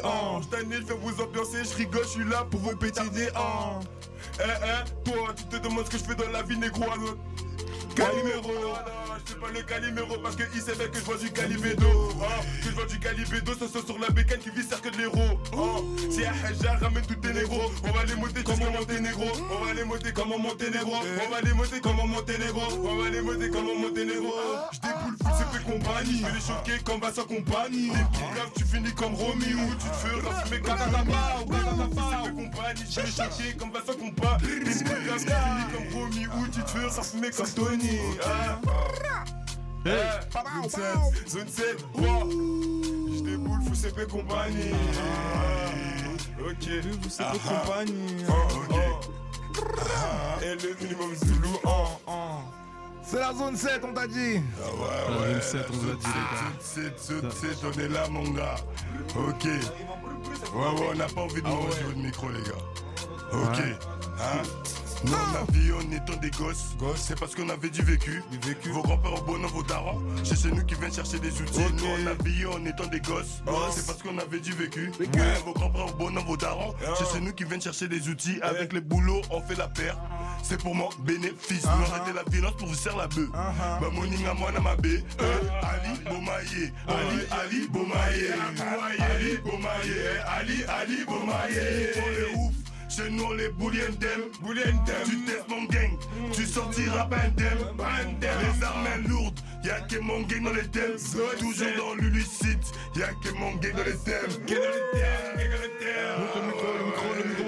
[1.01, 3.85] Vous ambiancer, je rigole, je suis là pour vous des hanches.
[4.39, 6.95] Eh eh, toi, tu te demandes ce que je fais dans la vie, négro à
[6.95, 7.17] l'autre.
[7.95, 8.73] Calimero, non,
[9.25, 11.85] c'est pas le Calimero parce que il sait bien que je vois du Calibédo.
[11.87, 12.23] Oh,
[12.63, 15.39] que je vois du Calibédo, ça se sur la bécane qui vit cercle de l'héros.
[15.53, 19.25] Oh, si un haja ramène tous tes négros, on va les monter comme un Monténégro.
[19.51, 20.93] On va les monter comme un Monténégro.
[20.95, 22.61] On va les monter comme un Monténégro.
[22.83, 24.33] On va les monter comme un Monténégro.
[24.71, 26.19] Je déboule full CP compagnie.
[26.19, 27.89] Je vais les choquer comme Vincent compagnie.
[27.89, 31.21] Des petites gaffes, tu finis comme Romy ou tu te feras fumer comme Tatapa.
[31.41, 32.83] Ou compagnie.
[32.83, 34.59] Les choquer comme Vincent compagnie.
[34.63, 37.99] Des tu finis comme Romy ou tu te feras fumer comme Tony.
[38.23, 38.59] Ah.
[39.83, 40.21] Hey.
[40.69, 42.29] Zone 7, zone 7, wow.
[43.15, 44.71] Je déboule, faut CP compagnie.
[44.97, 45.71] Ah,
[46.39, 46.67] Ok,
[47.01, 48.25] vous CP compagnie.
[48.27, 48.77] Ok.
[49.87, 51.80] Ah, Et le minimum Zulu, oh.
[53.12, 54.39] C'est la zone 7, on t'a dit.
[54.63, 55.34] Ah ouais, La ouais.
[55.34, 56.39] zone 7, on vous a dit, les gars.
[56.39, 58.56] Zone 7, zone 7, on est là, mon gars.
[59.17, 59.43] Ok.
[59.43, 59.52] Ouais,
[60.80, 63.34] ouais, on n'a pas envie de manger votre micro, les gars.
[63.34, 63.60] Ok.
[64.17, 64.41] Hein
[65.05, 66.75] nous, on a vie en étant des gosses.
[66.95, 68.23] C'est parce qu'on avait du vécu.
[68.71, 70.01] Vos grands-pères au bon vos darons.
[70.23, 71.59] C'est chez nous qui viennent chercher des outils.
[71.59, 73.41] Nous, on a vie en étant des gosses.
[73.71, 74.91] C'est parce qu'on avait du vécu.
[74.99, 75.07] Ouais,
[75.45, 76.73] vos grands-pères au bon vos darons.
[76.97, 78.39] C'est chez nous qui viennent chercher des outils.
[78.41, 79.97] Avec les boulots, on fait la paire.
[80.43, 81.63] C'est pour mon bénéfice.
[81.63, 83.29] Nous arrêter la violence pour vous serrer la bœuf.
[83.31, 84.85] Bah, mon à moi, ma B.
[84.87, 86.73] Ali Bomaye.
[86.87, 88.33] Ali, Ali Bomaye.
[88.99, 90.19] Ali Bomaye.
[90.27, 92.50] Ali, Ali Bomaye.
[92.93, 94.23] Chez nous les bouliens d'aime,
[95.06, 95.97] Tu testes mon gang,
[96.34, 97.58] tu sortiras pas indemne.
[98.19, 100.97] Les armes lourdes, y'a que mon gang dans les thèmes.
[101.39, 104.45] Toujours dans l'illicite, y'a que mon gang dans les thèmes.
[104.45, 106.19] Gang dans les thèmes, gang dans les thèmes.
[106.19, 107.40] Monte le micro, le micro, le micro,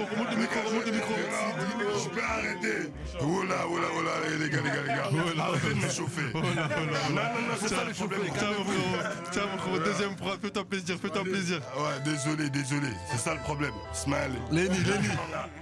[2.04, 2.92] Je peux arrêter.
[3.20, 5.44] Oula, oula, oula, les gars, les gars, les gars.
[5.44, 6.22] Arrêtez de me chauffer.
[6.34, 8.20] Non, non, non, c'est ça le problème.
[8.38, 11.60] Tiens, mon frérot, tiens, mon frérot, deuxième fois, fais-toi plaisir, fais-toi plaisir.
[11.76, 12.88] Ouais, désolé, désolé.
[13.10, 13.72] C'est ça le problème.
[13.92, 14.18] Smile.
[14.50, 15.08] Lenny, Lenny.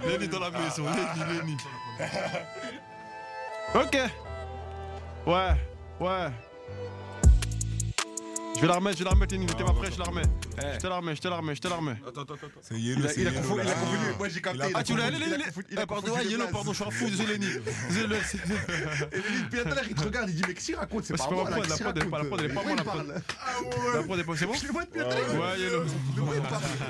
[0.05, 1.57] Lenny dans la maison, Lenny, Lenny.
[3.75, 3.97] Ok.
[5.25, 5.55] Ouais,
[5.99, 6.27] ouais.
[8.55, 9.45] Je vais la remettre, je vais la remettre, Lenny.
[9.47, 10.21] T'es pas prêt, je la remets.
[10.73, 11.95] Je te la remets, je te la remets, je te la remets.
[12.07, 12.47] Attends, attends, attends.
[12.61, 13.61] C'est Yellow, c'est il a confondu.
[14.17, 14.63] Moi j'ai capté.
[14.73, 17.47] Ah, tu voulais aller, Lenny Eh, Pardon, Yellow, pardon, je suis un fou, désolé, Lenny.
[17.89, 18.15] Désolé.
[18.15, 21.03] Et Lenny, puis tout à l'heure, il te regarde, il dit Mais qu'est-ce qu'il raconte
[21.05, 22.75] C'est pas moi ma la prod, elle est pas- la prod, elle est pas moi,
[22.75, 23.23] la prod.
[23.95, 25.33] La prod est pas, c'est bon Je le vois depuis tout à l'heure.
[25.33, 25.83] Ouais, Yellow.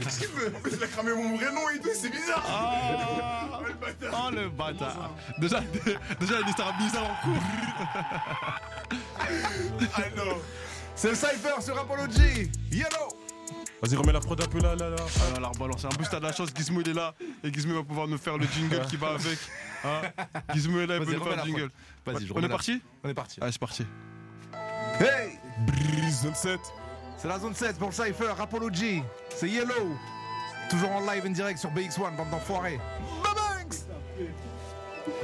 [0.04, 2.44] Qu'est-ce qu'il veut En plus, il a cramé mon vrai nom et tout, c'est bizarre.
[2.48, 3.60] Ah
[4.12, 7.44] Oh le bâtard Déjà, déjà il y a des stars bizarres en cours
[9.96, 10.38] Ah non.
[10.96, 12.52] C'est le Cypher sur Apology.
[12.72, 13.10] Yellow.
[13.82, 14.96] Vas-y, remets la prod un peu là, là, là.
[15.00, 15.84] Ah non, la rebalance.
[15.84, 17.14] En plus, t'as de la chance, Gizmo il est là.
[17.44, 19.38] Et Gizmo va pouvoir nous faire le jingle qui va avec.
[19.84, 20.02] Hein
[20.54, 21.70] Gizmo est là, il peut nous faire le jingle.
[22.06, 23.40] Vas-y, je On remets est la- parti On est parti.
[23.42, 23.86] Allez, c'est parti.
[25.00, 25.40] Hey
[26.12, 26.60] zone 7.
[27.18, 29.02] C'est la zone 7 pour le Cypher, Apology.
[29.36, 29.98] C'est Yellow.
[30.70, 32.80] Toujours en live en direct sur BX1, bande d'enfoirés.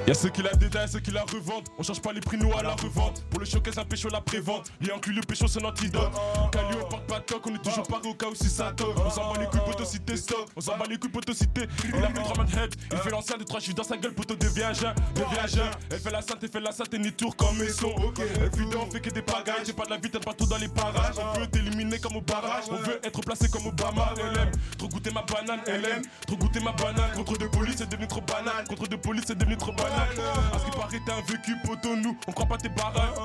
[0.07, 1.67] Y'a ceux qui la détaillent, ceux qui la revendent.
[1.77, 3.23] On change pas les prix, nous à la revente.
[3.29, 4.71] Pour le showcase, un pécho, la prévente.
[4.81, 6.11] Lui inclut le pécho, c'est l'antidote.
[6.51, 8.95] Cali, on porte pas de on est toujours paré au cas où si ça toque.
[9.05, 10.47] On s'en bat les couilles, poteau cité stock.
[10.55, 11.67] On s'en bat les couilles, poteau cité.
[11.85, 12.75] Il a fait trois man head.
[12.91, 14.95] Il fait l'ancien des trois chiffres dans sa gueule, poteau devient un jeune.
[15.15, 15.71] Devient un jeune.
[15.91, 17.95] Elle fait la sainte, elle fait la sainte, et ni tour comme mes sons.
[18.17, 19.63] Elle fuit on fait que des pagailles.
[19.65, 21.15] J'ai pas de la vitesse partout dans les parages.
[21.17, 22.65] On veut t'éliminer comme au barrage.
[22.71, 24.13] On veut être placé comme Obama.
[24.17, 25.61] Elle aime trop goûter ma banane.
[25.67, 27.11] Elle aime trop goûter ma banane.
[27.15, 28.65] Contre de police, c'est devenu trop banal.
[28.67, 30.08] Contre de police, c'est devenu trop banal.
[30.53, 33.15] À ce qui paraît, t'es un vécu, poteau, nous, on croit pas tes barrages.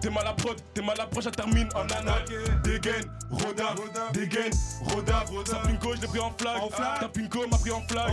[0.00, 2.24] T'es mal à prod, t'es mal à prod, ça termine en anal.
[2.64, 3.74] Dégaine, Roda,
[4.14, 4.52] dégaine,
[4.86, 5.24] Roda.
[5.44, 6.56] Sa pinko, je l'ai pris en flag.
[7.00, 8.10] Ta pinko m'a pris en flag.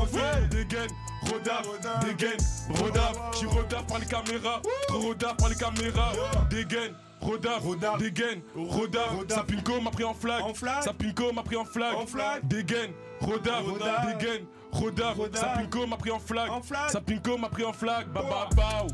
[0.50, 0.90] Dégaine,
[1.32, 1.62] Roda,
[2.02, 2.38] dégaine,
[2.70, 3.12] Roda.
[3.34, 4.62] J'suis Roda par les caméras.
[4.90, 6.12] Trop Roda par les caméras.
[6.50, 6.94] Dégaine.
[7.20, 7.60] Roda,
[7.98, 10.44] dégaine, Roda, sa pinko m'a pris en flag,
[10.82, 11.96] sa pinko m'a pris en flag,
[12.44, 13.64] dégaine, Roda,
[14.06, 14.46] dégaine,
[14.78, 16.50] Roda, sa pinko m'a pris en flag,
[16.90, 18.88] sa pinko m'a pris en flag, baba bao.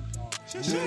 [0.45, 0.77] C'était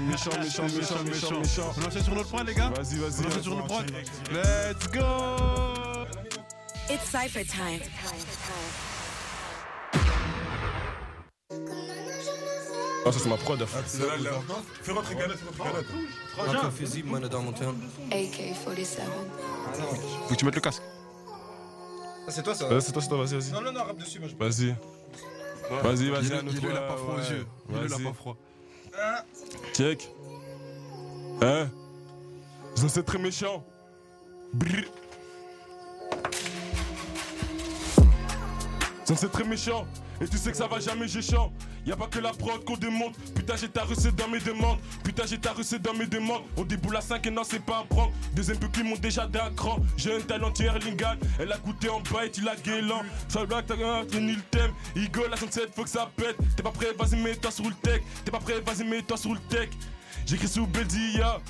[0.00, 1.72] méchant, méchant, méchant, méchant, méchant.
[1.76, 2.70] On sur notre prod, les gars.
[2.70, 3.90] Vas-y, vas-y, On sur notre prod.
[4.30, 6.06] Let's go.
[6.88, 7.80] It's Cypher time.
[11.48, 13.64] Comme un Ah, ça, c'est ma prod.
[13.66, 15.62] Fais rentrer Galette, fais
[16.42, 17.76] rentrer man, dans mon terme.
[18.10, 19.00] AK-47.
[20.28, 20.82] Faut que tu mettes le casque.
[22.26, 23.52] Ah, c'est toi ça Ouais, c'est toi, c'est toi, vas-y, vas-y.
[23.52, 24.76] Non, non, non, rap dessus, moi je Vas-y.
[25.82, 27.46] Vas-y, vas-y, il a pas froid aux yeux.
[27.70, 28.02] Il a Vas-y.
[28.04, 28.36] pas froid.
[29.74, 30.08] Check.
[31.40, 31.68] Hein
[32.76, 33.64] Ils sont très méchants.
[34.52, 34.84] Brrr.
[39.04, 39.86] Sont très méchants.
[40.20, 41.52] Et tu sais que ça va jamais, j'ai chant.
[41.84, 43.16] Y'a pas que la prod qu'on démonte.
[43.34, 44.78] Putain, j'ai ta recette dans mes demandes.
[45.02, 46.42] Putain, j'ai ta recette dans mes demandes.
[46.56, 48.12] On déboule à 5 et non, c'est pas à prendre.
[48.34, 49.78] Deuxième peu qui monte déjà d'un cran.
[49.96, 51.16] J'ai un talent Erlingan.
[51.40, 53.02] Elle a goûté en bas et tu l'as guélant.
[53.28, 54.70] Ça blague, t'as un le thème.
[54.94, 56.36] Igor, la 67, faut que ça pète.
[56.56, 58.02] T'es pas prêt, vas-y, mets-toi sur le tech.
[58.24, 59.70] T'es pas prêt, vas-y, mets-toi sur le tech.
[60.26, 61.40] J'écris sur Beldia.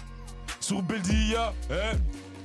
[0.60, 1.98] Sur Beldia, hein.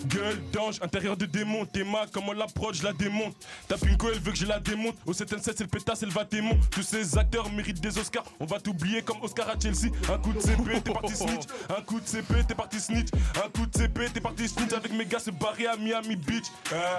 [0.06, 3.36] Gueule d'ange, intérieur de démon, t'es mal, comment l'approche, je la démonte.
[3.68, 4.96] Ta pinko, elle veut que je la démonte.
[5.06, 6.58] Au 7 c'est le pétasse, elle va démon.
[6.72, 8.24] Tous ces acteurs méritent des Oscars.
[8.40, 9.92] On va t'oublier comme Oscar à Chelsea.
[10.12, 11.44] Un coup de CP, t'es parti snitch.
[11.76, 13.08] Un coup de CP, t'es parti snitch.
[13.44, 14.74] Un coup de CP, t'es parti snitch.
[14.74, 16.46] Avec mes gars se barrer à Miami Beach.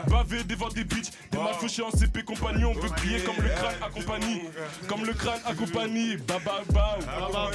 [0.09, 1.11] Bavé devant des bitches.
[1.31, 2.65] T'es mal fauché en CP compagnie.
[2.65, 4.43] On veut prier comme le crâne accompagné.
[4.89, 6.17] Comme le crâne accompagné.
[6.17, 6.99] Baba bao.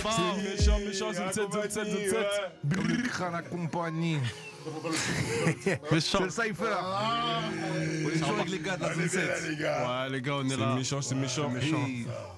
[0.03, 2.25] C'est méchant, méchant, zone 7, zone 7, zone 7.
[2.63, 4.17] Le crâne accompagné.
[4.17, 4.52] Méchant.
[5.99, 6.63] C'est le cypher.
[6.63, 9.27] On est toujours avec les gars de la Allez, 27.
[9.27, 10.03] là, les gars.
[10.03, 10.75] Ouais, les gars, on est là.
[10.75, 11.49] méchant, c'est méchant.
[11.49, 11.87] méchant.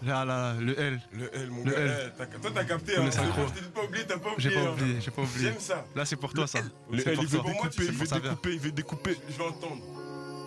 [0.03, 1.01] Là, là, là, le L.
[1.13, 1.77] Le L, mon Le gars.
[1.77, 2.13] L.
[2.41, 3.05] Toi, t'as capté, hein.
[3.05, 4.63] Je t'ai pas oublié, t'as pas J'ai oublié.
[4.63, 4.73] pas hein.
[4.73, 5.49] oublié, j'ai pas oublié.
[5.49, 5.85] J'aime ça.
[5.95, 6.59] Là, c'est pour toi, ça.
[6.91, 9.17] Le L, il veut découper, il veut découper, il veut découper.
[9.29, 9.81] Je vais entendre.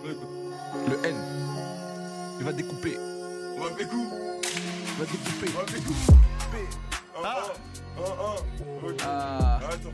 [0.05, 1.15] Le L.
[2.41, 2.97] Il va découper.
[3.57, 5.49] On va découper.
[7.17, 7.39] On va.
[7.41, 7.53] Ah.
[8.01, 8.37] Ah, ah,
[9.03, 9.93] ah, full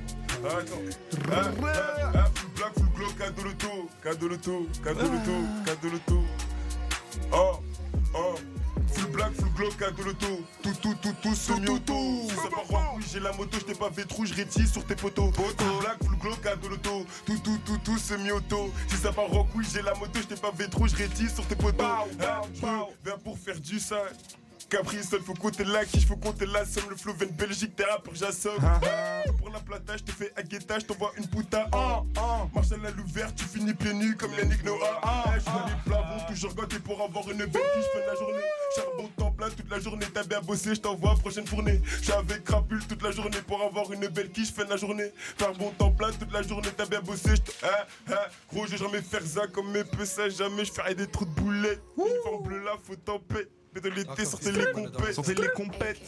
[2.54, 5.33] black, full glow, cadeau loto, cadeau loto, cadeau loto,
[5.64, 6.24] cadeau loto.
[7.33, 7.61] Oh,
[8.14, 8.35] oh.
[8.92, 10.44] Full black, full glow, cadeau loto.
[10.62, 11.94] Tout, tout, tout, tout, semi-auto.
[12.28, 14.07] Si ça part en couille, j'ai la moto, j't'ai pas fait
[14.66, 15.30] sur tes poteaux.
[15.80, 17.07] Black, full glow, cadeau loto.
[17.24, 18.70] Tout, tout, tout, tout, semi-auto.
[18.88, 20.70] Si ça part en couille, j'ai la moto, j't'ai pas fait
[21.35, 21.85] sur tes poteaux.
[21.85, 24.02] Hein, Viens pour faire du ça.
[24.74, 27.76] Caprice, seul faut compter la quiche, faut compter la somme, le flow vient de Belgique,
[27.76, 28.58] t'es rappeur, j'assomme.
[29.38, 31.68] Pour la plata, je te fais aguetta, je t'envoie une puta.
[31.70, 32.48] Ah, ah.
[32.52, 35.00] Marshall à l'ouvert, tu finis pieds nus comme Yannick Noah.
[35.00, 38.14] Ah, je vois les plavons, toujours ganté pour avoir une belle quiche, fin de la
[38.16, 38.42] journée.
[38.74, 41.80] Charbon temps plein toute la journée, t'as bien bossé, je t'envoie prochaine fournée.
[42.02, 45.12] Je avec Crapule toute la journée pour avoir une belle quiche, fin de la journée.
[45.38, 47.52] Charbon temps plein toute la journée, t'as bien bossé, je te.
[47.62, 48.28] Ah, ah.
[48.52, 51.30] Gros, j'ai jamais faire ça comme mes peu, ça jamais, je ferai des trous de
[51.30, 51.80] boulettes.
[51.96, 53.48] Uniforme bleu là, faut tempêter.
[53.74, 55.98] Mais de l'été, sortez les compètes, sortez les compètes.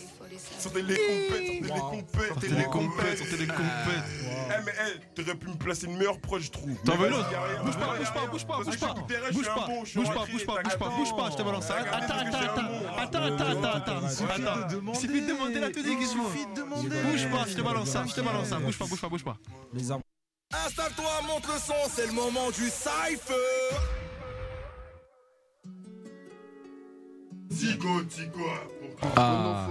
[0.59, 2.29] Sortez les compètes, sortez les compètes.
[2.29, 4.05] Sortez les compètes, sortez les compètes.
[4.23, 6.77] Eh mais eh, t'aurais pu me placer une meilleure proche, je trouve.
[6.85, 7.29] T'en veux Mais l'autre.
[7.65, 8.95] Bouge pas, bouge pas, bouge pas, bouge que pas.
[8.95, 11.77] Bouge pas, bouge pas, bouge pas, bouge pas, bouge pas, je te balance ça.
[11.77, 12.63] Attends, attends, attends,
[12.99, 14.89] attends, attends, attends, attends.
[14.93, 17.03] Il suffit de demander qu'il suffit de demander.
[17.03, 18.59] Bouge pas, je te balance ça, je te balance ça.
[18.59, 19.37] Bouge pas, bouge pas, bouge pas.
[19.73, 19.91] Les.
[19.91, 23.96] Installe-toi, monte le son, c'est le moment du cypher.
[27.51, 28.45] Tico, Tico.
[29.17, 29.69] Ah.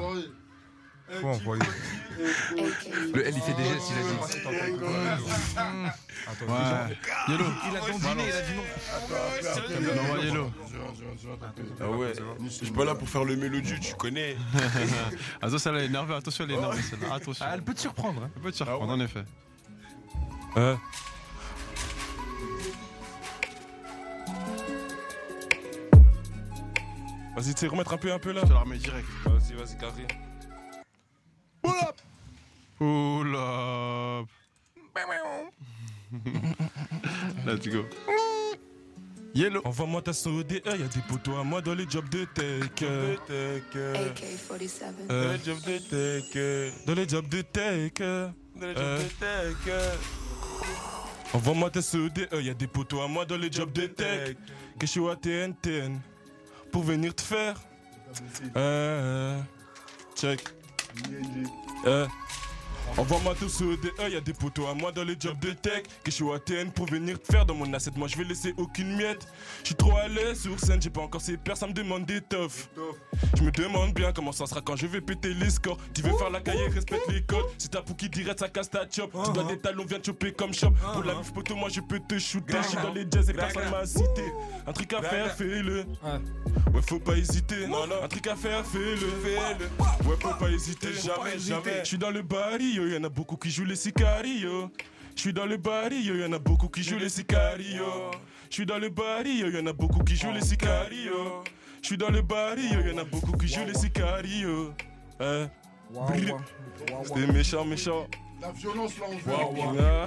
[1.07, 1.61] Eh, Faut envoyer.
[3.13, 4.15] Le L, il fait des gestes, il a dit.
[6.47, 6.97] Ouais.
[7.27, 7.45] Yellow.
[7.69, 8.63] Il a il a dit non.
[9.95, 10.51] Non, ouais, Yellow.
[11.79, 14.35] Ah ouais, je suis pas là pour faire le mélodieux, tu connais.
[15.41, 16.81] Attention, elle est énervée, attention, elle est énervée.
[17.11, 17.45] Attention.
[17.47, 18.23] Ah, elle peut te surprendre.
[18.23, 18.31] hein.
[18.35, 19.23] Elle peut te surprendre, en effet.
[20.55, 20.79] Hein
[27.36, 28.41] Vas-y, tu sais, remettre un peu, un peu là.
[28.43, 29.06] Je te la remets direct.
[29.26, 30.08] Vas-y, vas-y, carré.
[32.78, 34.28] Pull up.
[37.45, 37.86] Let's go.
[39.34, 39.62] Yellow.
[39.65, 42.63] Envoie-moi ta SODE, y'a des poteaux à moi dans les jobs de tech.
[42.63, 44.84] AK-47.
[45.10, 46.86] Euh, Job de tech.
[46.86, 47.91] dans les jobs de tech.
[48.00, 48.34] Dans
[48.67, 49.00] les jobs Euh.
[49.00, 49.58] de tech.
[51.34, 54.38] Envoie-moi ta SODE, y'a des poteaux à moi dans les jobs de tech.
[54.80, 56.00] Que je suis à TNTN
[56.71, 57.56] pour venir te faire.
[58.56, 59.39] Euh,
[60.15, 60.41] check.
[61.86, 62.08] Euh.
[62.98, 65.84] Envoie-moi tout ce DE, y'a des poteaux à moi dans les jobs de tech.
[66.04, 67.91] Que je suis au ATN pour venir te faire dans mon asset.
[67.95, 69.28] Moi je vais laisser aucune miette.
[69.62, 72.06] Je suis trop à l'aise sur scène, j'ai pas encore ces pères, ça me demande
[72.06, 72.69] des toffs.
[73.38, 75.78] Je me demande bien comment ça sera quand je vais péter les scores.
[75.93, 77.45] Tu veux faire la cahier, respecte les codes.
[77.58, 79.12] Si t'as pour qui direct, ça casse ta chop.
[79.26, 80.71] Tu dois des talons, viens te choper comme shop.
[80.93, 82.58] Pour la mif poteau, moi je peux te shooter.
[82.62, 84.24] Je suis dans les jazz et personne m'a cité.
[84.65, 85.86] Un truc à faire, fais-le.
[86.74, 87.65] Ouais, faut pas hésiter.
[87.65, 88.95] Un truc à faire, fais-le.
[88.98, 90.10] Fais-le.
[90.10, 90.93] Ouais, faut pas hésiter.
[90.93, 91.80] Jamais, jamais.
[91.84, 92.21] Je suis dans le
[92.75, 94.71] barrio, y'en a beaucoup qui jouent les sicarios.
[95.15, 98.11] Je suis dans le barrio, y'en a beaucoup qui jouent les sicarios.
[98.49, 101.43] Je suis dans le barrio, y'en a beaucoup qui jouent les sicarios.
[101.81, 104.73] Je suis dans le barrio, y'en a beaucoup qui jouent les sicarios.
[105.19, 105.49] Hein,
[107.03, 108.07] C'était méchant, méchant.
[108.45, 109.36] La violence, là, on veut.
[109.36, 109.77] Waouh, waouh.
[109.79, 110.05] Ah.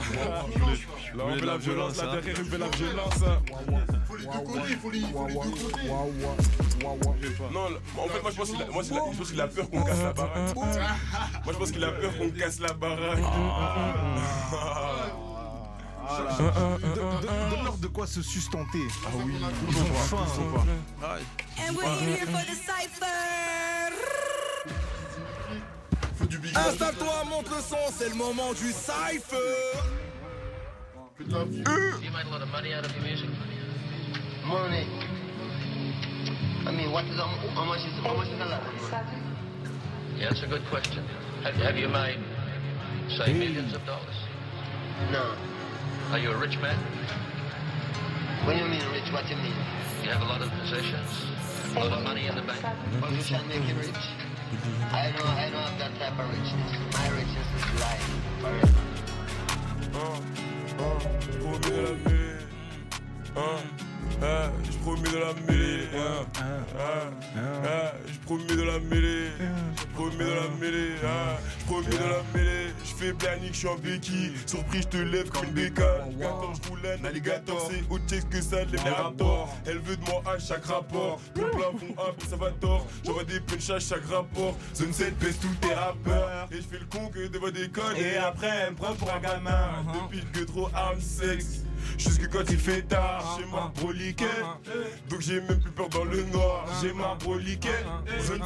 [1.17, 3.15] Là, on veut la violence, là, derrière, on veut la violence.
[4.07, 5.89] Faut les deux côtés, il faut les, deux côtés.
[7.53, 9.41] Non, là, en fait, moi je pense qu'il a, moi, c'est la- je pense qu'il
[9.41, 10.55] a peur qu'on casse la baraque.
[10.55, 10.67] Moi
[11.53, 13.19] je pense qu'il a peur qu'on casse la baraque.
[17.51, 18.87] Donne-leur de quoi se sustenter.
[19.05, 19.35] Ah oui,
[19.69, 20.27] ils ont faim.
[21.59, 23.78] And we're here for the cipher.
[26.55, 29.37] Installe-toi, monte le son, c'est le moment du cypher.
[31.21, 33.29] You made a lot of money out of your music.
[34.47, 34.87] Money.
[36.67, 38.63] I mean, what is how how much is how much is a lot?
[40.19, 41.05] Yeah, that's a good question.
[41.45, 42.19] Have, have you made,
[43.17, 44.17] say, millions of dollars?
[45.11, 45.35] No.
[46.11, 46.79] Are you a rich man?
[48.45, 49.11] What do you mean rich?
[49.13, 49.57] What do you mean?
[50.03, 51.11] You have a lot of possessions,
[51.75, 52.63] a lot of money in the bank.
[53.01, 54.28] Well, you can make you rich.
[54.51, 56.73] I don't, I have that type of richness.
[56.95, 58.07] My richness is life
[58.41, 58.89] forever.
[63.29, 63.88] Je promets
[64.65, 65.89] Je promets de la mêlée.
[65.97, 69.29] hein, hein, hein, Je promets de la mêlée.
[69.79, 70.93] Je promets de la mêlée.
[71.05, 72.67] hein, Je promets de la mêlée.
[72.85, 74.33] Je fais planique, je suis en béquille.
[74.47, 76.17] Surpris, je te lève comme une bécane.
[76.19, 77.71] 14, je roule un alligator.
[77.71, 79.55] C'est autre chose que ça, les rapports.
[79.67, 81.21] Elle veut de moi à chaque rapport.
[81.37, 82.87] Le plafond A pour Salvatore.
[83.05, 84.57] J'envoie des punch à chaque rapport.
[84.75, 86.49] Zone 7 baisse tous tes rappeurs.
[86.51, 87.97] Et je fais le con que devant des connes.
[87.97, 89.85] Et après, elle me prend pour un gamin.
[89.95, 91.65] Depuis que trop arme sexe.
[91.97, 94.45] Jusque quand il fait tard, j'ai ma broliquette.
[95.09, 96.65] Donc j'ai même plus peur dans le noir.
[96.81, 97.85] J'ai ma broliquette.
[98.21, 98.41] 7,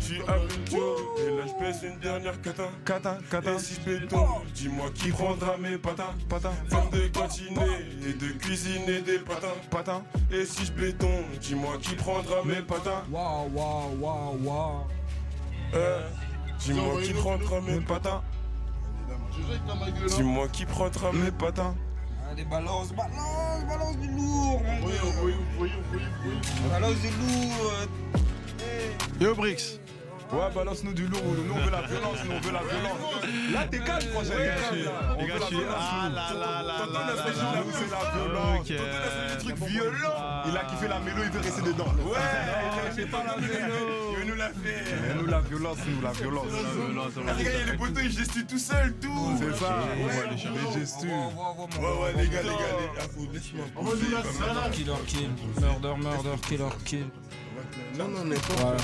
[0.00, 0.96] je suis aventure.
[1.18, 2.68] Et là, je pèse une dernière catin.
[2.84, 3.54] Catin, catin.
[3.56, 6.14] Et si je béton, dis-moi qui prendra mes patins.
[6.28, 6.52] Patins.
[6.68, 7.60] Femme de cantiner
[8.08, 9.54] et de cuisiner des patins.
[9.70, 10.02] Patins.
[10.30, 13.02] Et si je béton, dis-moi qui prendra mes patins.
[13.10, 14.86] Waouh, waouh, waouh, waouh.
[15.74, 15.78] Eh,
[16.58, 18.22] Dis-moi qui prendra mes patins.
[20.08, 21.74] Dis-moi qui prendra mes patins.
[22.32, 24.62] Allez, balance, balance, balance du lourd.
[26.70, 27.88] Balance du lourd.
[29.20, 29.81] Yo, Brix.
[30.32, 31.20] Ouais, balance-nous du lourd.
[31.22, 32.16] Nous, on veut la violence.
[32.24, 32.98] Nous, on veut la violence.
[33.52, 34.32] Là, t'es calme, prochain.
[34.38, 35.76] Les gars, je- la suis- violence.
[35.78, 37.62] ah là là là Tonton il a là.
[37.62, 38.60] poussé la violence.
[38.60, 38.76] Ok.
[38.76, 40.42] Tonton Nasser, des trucs violents.
[40.48, 41.84] Il a kiffé la mélo, il veut rester dedans.
[42.02, 43.74] Ouais, pas la mélo.
[44.12, 45.10] Il veut nous la faire.
[45.10, 46.46] Et nous, la violence, nous, la violence.
[47.28, 49.36] Ah, les gars, il y a les poteaux, ils gestuent tout seuls, tout.
[49.38, 49.78] C'est ça.
[50.00, 51.08] Les gestus.
[51.08, 53.66] Ouais, ouais, les gars, les gars, les gars, faut laisse-moi.
[54.72, 55.30] Killer kill,
[55.60, 57.06] murder, murder, killer kill.
[57.98, 58.76] Non, non, mais pas.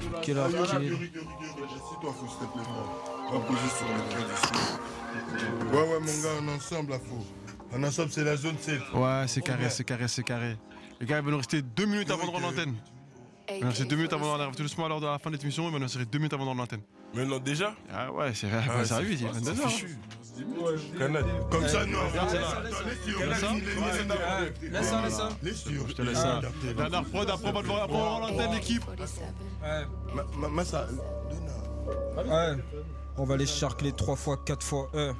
[0.00, 0.20] Ouais.
[0.22, 0.92] Killer Ah, kill.
[0.94, 2.62] Assis-toi, faut s'il te plaît.
[2.64, 3.32] pas.
[3.32, 5.72] Pas poser sur le cœur ici.
[5.72, 7.76] Ouais, ouais, mon gars, en ensemble, là, faut.
[7.76, 8.80] En ensemble, c'est la zone 7.
[8.94, 10.56] Ouais, c'est carré, c'est carré, c'est carré.
[11.00, 12.74] Les gars, il va nous rester deux minutes avant de rendre l'antenne.
[13.50, 15.18] Il va nous rester deux minutes avant de rendre tout doucement à l'heure de la
[15.18, 15.66] fin de l'émission.
[15.66, 16.80] Il va nous rester deux minutes avant de rendre l'antenne.
[17.14, 17.74] Maintenant, déjà?
[17.92, 19.86] Ah ouais, c'est Ah, arrive, il est c'est 22h.
[21.50, 21.98] Comme ça, non.
[22.10, 22.46] Regarde, c'est là.
[23.26, 23.52] Laisse ça.
[24.62, 25.28] Laisse ça, laisse ça.
[25.42, 25.70] Laisse ça.
[25.88, 26.40] Je te laisse ça.
[26.76, 28.84] Dernière prod, après on va rendre l'antenne, l'équipe.
[28.88, 30.48] Ouais.
[30.50, 30.86] Massa.
[32.16, 32.56] Ouais.
[33.16, 34.88] On va les charcler trois fois, quatre fois.
[34.94, 35.12] euh.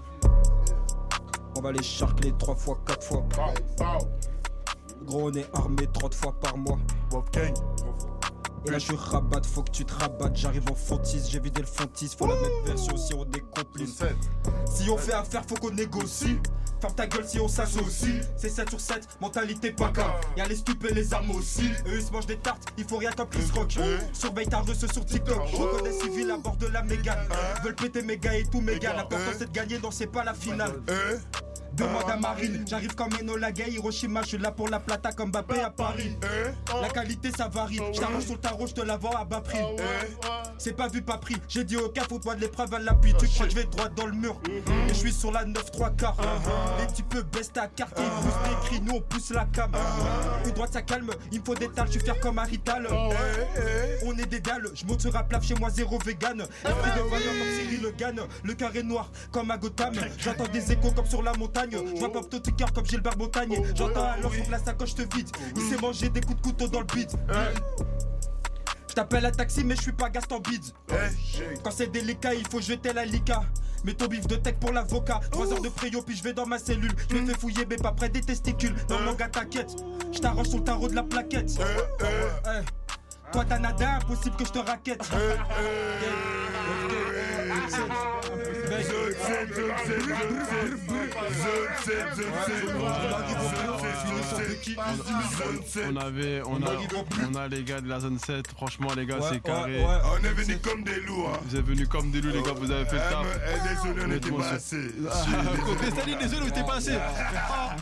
[1.56, 3.24] On va les charcler trois fois, quatre fois.
[5.04, 6.78] Gros, on est armé 30 fois par mois.
[7.34, 7.52] Et
[8.70, 10.36] là, je suis rabat, faut que tu te rabattes.
[10.36, 12.10] J'arrive en fontis, j'ai vidé le fontis.
[12.18, 14.02] Faut la même version si on est complice.
[14.66, 16.38] Si on fait affaire, faut qu'on négocie.
[16.80, 18.22] Ferme ta gueule si on s'associe.
[18.36, 20.20] C'est 7 sur 7, mentalité baka.
[20.36, 21.70] Y'a les stupes et les armes aussi.
[21.86, 23.76] Eux ils se mangent des tartes, il faut rien comme Chris Rock.
[24.12, 25.40] Surveille ta ce sur TikTok.
[25.50, 27.26] Je reconnais civil à bord de la mégane.
[27.64, 28.94] Veulent péter gars et tout méga.
[28.94, 30.80] L'important c'est de gagner, non c'est pas la finale.
[31.72, 35.30] Demande à Marine, j'arrive comme Enola Gay, Hiroshima, je suis là pour la plata comme
[35.30, 36.16] Mbappé à Paris.
[36.82, 39.40] La qualité ça varie, je t'arrange sur le tarot, je te la vends à bas
[39.40, 39.58] prix.
[40.58, 43.14] C'est pas vu, pas pris, j'ai dit au cas, faut-toi de l'épreuve à l'appui.
[43.18, 44.40] Tu crois que je vais droit dans le mur?
[44.46, 46.16] Et je suis sur la 9 3 quarts.
[46.80, 49.70] Les petits peu baissent ta carte, ils poussent des cris, nous on pousse la cam.
[50.44, 52.88] Une droite ça calme, il me faut des talles, je suis fier comme Harital.
[54.04, 56.40] On est des dalles, je monte sur un plaf chez moi, zéro vegan.
[56.40, 57.18] Esprit de comme
[57.56, 59.94] Cyril Le Gann, le carré noir comme à Gotham.
[60.18, 61.57] J'entends des échos comme sur la montagne.
[61.70, 63.62] Je vois pas tout cœur comme Gilbert Montagné.
[63.74, 65.28] J'entends alors que la sacoche te vide.
[65.56, 67.10] Il s'est mangé des coups de couteau dans le bide.
[68.88, 70.72] Je t'appelle un taxi, mais je suis pas Gaston Bids.
[71.62, 73.42] Quand c'est délicat, il faut jeter la lica.
[73.84, 75.20] Mets ton bif de tech pour l'avocat.
[75.30, 76.92] 3 heures de préo, puis je vais dans ma cellule.
[77.08, 78.74] Je me fais fouiller, mais pas près des testicules.
[78.90, 79.70] Non, mon gars, t'inquiète.
[80.12, 81.52] Je t'arrange sur le tarot de la plaquette.
[82.00, 82.64] Eh.
[83.30, 85.08] Toi, t'as nada, impossible que je te raquette.
[95.90, 96.70] On avait, on a,
[97.30, 98.48] on a les gars de la zone 7.
[98.56, 99.78] Franchement, les gars, Ouais, c'est carré.
[99.78, 99.98] ouais, ouais.
[100.20, 101.24] On est venus comme des loups.
[101.32, 101.38] Hein.
[101.46, 102.52] Vous êtes venus comme des loups, les gars.
[102.56, 103.84] Vous avez fait le taf.
[103.84, 104.90] désolé, on était pas c'est- assez.
[105.10, 106.96] Ah, Cristalline, désolé, on était pas assez.
[106.96, 107.76] Ah,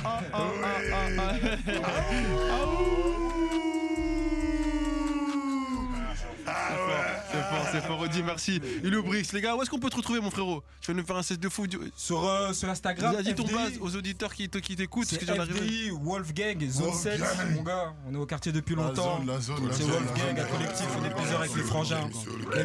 [6.46, 8.60] ah, C'est fort, c'est fort, Audi, merci.
[8.82, 10.62] Ilou Brix, les gars, où est-ce qu'on peut te retrouver, mon frérot?
[10.80, 11.66] Tu vas nous faire un set de fou.
[11.66, 15.06] du- Sur, euh, sur Instagram, Vas-y, ton base aux auditeurs qui te- qui t'écoutent.
[15.06, 15.20] C'est.
[15.24, 17.20] FDI, Wolfgang, Zone 7,
[17.54, 17.92] mon gars.
[18.08, 19.18] On est au quartier depuis La longtemps.
[19.18, 22.08] zone, la zone, la C'est Wolfgang, un collectif, on est plusieurs avec les frangins.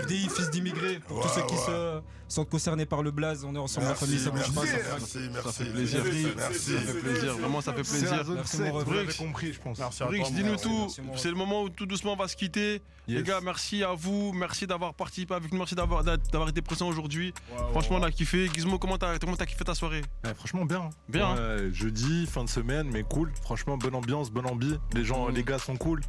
[0.03, 0.99] FDI, fils d'immigrés.
[1.07, 4.05] Pour tous ceux qui se sont concernés par le blaze, on est ensemble, la Merci,
[4.05, 4.65] famille, ça bouge merci, pas.
[4.65, 5.47] ça merci, merci.
[5.47, 6.03] Ça fait plaisir.
[6.37, 6.71] Merci.
[6.73, 7.33] Ça fait plaisir.
[7.37, 8.23] Vraiment, ça fait plaisir.
[8.33, 9.79] Merci, 7, mon compris, je pense.
[9.79, 10.87] Merci Brix, dis-nous tout.
[11.17, 12.81] C'est le moment où tout doucement on va se quitter.
[13.07, 14.31] Les gars, merci à vous.
[14.33, 15.57] Merci d'avoir participé avec nous.
[15.57, 17.33] Merci d'avoir d'avoir été présent aujourd'hui.
[17.71, 18.49] Franchement, on a kiffé.
[18.53, 20.01] Gizmo, comment t'as comment t'as kiffé ta soirée?
[20.23, 20.89] Ouais, franchement bien.
[21.09, 23.31] Bien, Ouais, jeudi, fin de semaine, mais cool.
[23.41, 24.77] Franchement, bonne ambiance, bonne ambi.
[24.93, 26.01] Les gens, les gars sont cool.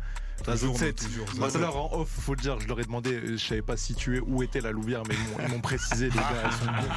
[0.46, 0.96] La zone Toujours, 7.
[0.96, 1.60] toujours, Tout à toujours.
[1.60, 4.18] l'heure en off, faut le dire, je leur ai demandé, euh, je savais pas situer
[4.20, 6.94] où était la Louvière, mais ils m'ont- ils précisé, les gars, elles sont bons.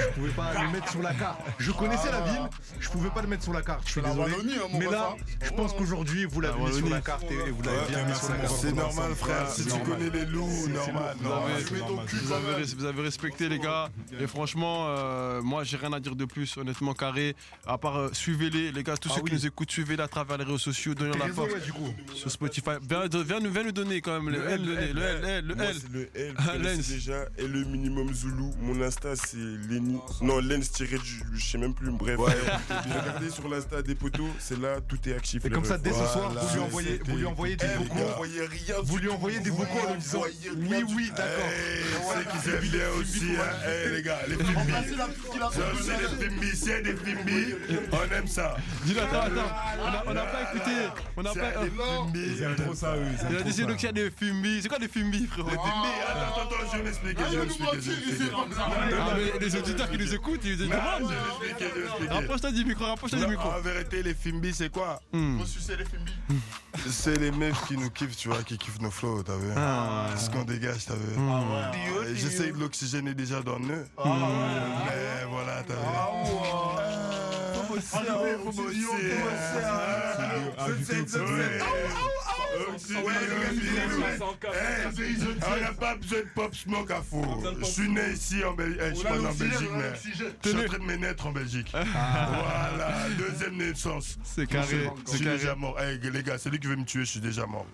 [0.00, 1.40] Je pouvais pas le mettre sur la carte.
[1.58, 2.48] Je connaissais la ville,
[2.78, 3.82] je pouvais pas le mettre sur la carte.
[3.86, 4.20] Je suis désolé.
[4.32, 5.24] Wallonie, hein, mais là, hein.
[5.42, 8.14] je pense qu'aujourd'hui, vous l'avez La mis sur la carte et vous l'avez bien mis
[8.14, 8.54] sur la carte.
[8.60, 9.48] C'est normal, frère.
[9.50, 11.16] Si tu connais les loups, normal.
[12.76, 13.88] Vous avez, respecté les gars
[14.20, 18.08] et franchement euh, moi j'ai rien à dire de plus honnêtement carré à part euh,
[18.12, 20.94] suivez-les les gars tous Ah ceux qui nous écoutent suivez-les à travers les réseaux sociaux
[20.94, 21.50] donnez la force
[22.14, 25.02] sur Spotify viens, viens nous, viens nous donner quand même le L le L le
[25.02, 25.76] L, L, le L.
[25.92, 26.88] le L, Ah, connaissez Lens.
[26.88, 27.24] déjà.
[27.38, 28.50] Et le minimum Zulu.
[28.60, 29.98] Mon Insta, c'est Lenny.
[30.22, 31.22] Non, Lens tiré du.
[31.34, 31.90] Je sais même plus.
[31.90, 32.18] Bref,
[32.84, 34.26] regardez sur l'Insta des potos.
[34.38, 35.44] C'est là, tout est actif.
[35.44, 36.40] Et comme ça, dès ce soir, Voilà.
[36.42, 37.94] vous lui envoyez, vous lui envoyez des Eh, vocaux.
[37.94, 41.10] vous envoyez rien Vous du lui envoyez des Vous vocaux en lui disant oui, oui,
[41.16, 41.50] d'accord.
[41.50, 41.82] Eh,
[42.44, 43.42] c'est qui bien aussi, hein.
[43.86, 44.72] Eh, les gars, les Fimbi,
[46.54, 47.54] c'est des Fimbi.
[47.92, 48.56] On aime ça.
[48.84, 49.50] Dis-le, attends attends
[49.80, 50.70] on a, on a pas écouté
[51.16, 51.52] on a C'est pas.
[52.14, 53.02] Ils aiment trop ça, eux.
[53.06, 55.26] Ils il a dit c'est nous qu'il y a des Fimbi c'est quoi des Fimbi
[55.26, 55.48] frérot?
[55.48, 55.62] Fimbi,
[56.08, 57.22] attends, attends, je vais m'expliquer.
[57.30, 57.78] Je vais m'expliquer.
[58.98, 61.12] Ah, les auditeurs qui nous écoutent ils nous Non, demandent
[62.10, 65.00] rapproche-toi du micro rapproche-toi du Non, micro En vérité, les Fimbi, c'est quoi?
[65.12, 65.40] Hmm.
[66.90, 69.48] C'est les meufs qui nous kiffent, tu vois, qui kiffent nos flows, t'as vu?
[69.56, 70.06] Ah.
[70.14, 71.16] C'est ce qu'on dégage, t'as vu?
[72.08, 73.86] Et J'essaye de l'oxygéner déjà dans eux.
[73.96, 74.04] Ah.
[74.86, 75.80] Mais voilà, t'as vu
[77.54, 77.96] Faut bosser,
[78.44, 78.76] faut bosser.
[80.58, 82.64] Je Eh,
[85.46, 87.24] On n'a pas besoin de pop smoke à faux.
[87.60, 88.80] Je suis né ici en Belgique.
[88.90, 91.32] Je suis pas né en Belgique, mais je suis en train de me naître en
[91.32, 91.70] Belgique.
[91.72, 94.16] Voilà, deuxième naissance.
[94.22, 94.66] C'est carré,
[95.06, 95.36] Je c'est suis carré.
[95.38, 95.76] déjà mort.
[95.80, 97.66] Eh, les gars, celui qui veut me tuer, je suis déjà mort.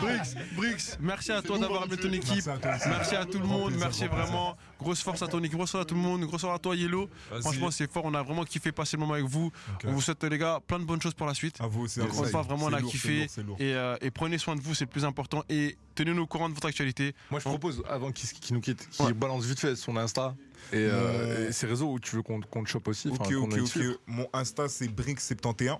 [0.00, 2.44] Brix, Brix, merci à toi d'avoir amené ton équipe.
[2.88, 3.74] Merci à tout le monde.
[3.78, 4.56] Merci vraiment.
[4.78, 5.56] Grosse force à ton équipe.
[5.56, 6.22] Grosse force à tout le monde.
[6.24, 7.08] Grosse force à toi, Yellow.
[7.40, 8.04] Franchement, c'est fort.
[8.04, 9.50] On a vraiment kiffé passer le moment avec vous.
[9.84, 11.56] On vous souhaite, les gars, plein de bonnes choses pour la suite.
[11.60, 12.00] À vous aussi.
[12.00, 13.26] Fois, vraiment, on a kiffé.
[13.44, 13.56] Lourd.
[13.60, 15.44] Et, euh, et prenez soin de vous, c'est le plus important.
[15.48, 17.14] Et tenez-nous au courant de votre actualité.
[17.30, 19.12] Moi, je propose, avant qu'il nous quitte, qu'il Ouais.
[19.12, 20.34] balance vite fait son Insta
[20.72, 23.08] et, euh, et ses réseaux où tu veux qu'on qu'on te chope aussi.
[23.08, 23.78] Ok, ok, ok.
[24.06, 25.78] Mon Insta, c'est Brix71.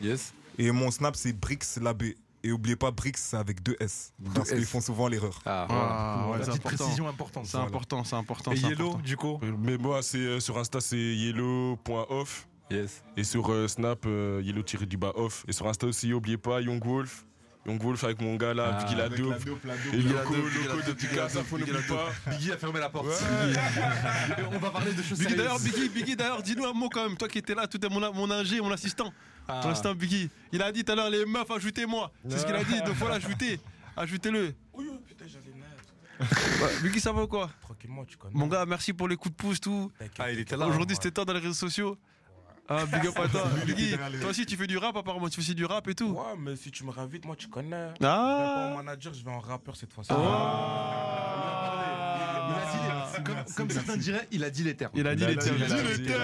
[0.00, 0.32] Yes.
[0.58, 2.16] Et mon Snap, c'est BrixLabé.
[2.44, 4.12] Et oubliez pas, Brix, c'est avec deux S.
[4.34, 5.40] Parce qu'ils font souvent l'erreur.
[5.46, 6.38] Ah, Ah, voilà.
[6.40, 6.84] La c'est petite important.
[6.84, 7.46] précision importante.
[7.46, 8.52] C'est important, c'est important.
[8.52, 8.98] Et Yellow, important.
[9.04, 12.48] du coup Mais moi, c'est euh, sur Insta, c'est yellow.off.
[12.70, 13.02] Yes.
[13.16, 15.44] Et sur euh, Snap, euh, yellow-du-bas off.
[15.46, 17.26] Et sur Insta aussi, oubliez pas Young Wolf.
[17.66, 19.34] Young Wolf avec mon gars là, Ah, Biggie la dope.
[19.92, 22.10] Et Loco, Loco de dope, faut pas.
[22.32, 23.06] Biggie a fermé la porte.
[23.06, 23.14] Ouais.
[24.52, 25.36] On va parler de choses Biggie, sérieuses.
[25.36, 27.16] d'ailleurs, Biggie, Biggie, d'ailleurs, dis-nous un mot quand même.
[27.16, 29.12] Toi qui étais là, tout est mon, mon ingé, mon assistant.
[29.48, 29.60] Ah.
[29.62, 30.30] Ton assistant Biggie.
[30.52, 32.10] Il a dit tout à l'heure, les meufs, ajoutez-moi.
[32.28, 33.60] C'est ce qu'il a dit, donc voilà, ajoutez.
[33.96, 34.54] Ajoutez-le.
[34.72, 36.62] Oui, putain, naître.
[36.62, 37.50] Ouais, Biggie, ça va ou quoi?
[37.60, 38.34] Tranquillement, tu connais.
[38.34, 39.90] Mon gars, merci pour les coups de pouce, tout.
[40.18, 40.66] Ah, il était là.
[40.66, 41.96] Aujourd'hui, c'était toi dans les réseaux sociaux.
[42.68, 43.44] Ah, big up à toi.
[43.66, 45.28] Biggie, toi aussi, tu fais du rap, apparemment.
[45.28, 46.10] Tu fais aussi du rap et tout.
[46.10, 47.76] Ouais, mais si tu me réinvites, moi, tu connais.
[47.76, 47.92] Ah.
[47.92, 50.12] Je vais pas en manager, je vais en rappeur cette fois-ci.
[52.52, 54.92] Il a dit les- comme, comme certains diraient, il a dit les termes.
[54.94, 55.56] Il a dit les termes.
[55.58, 56.22] il a dit les termes.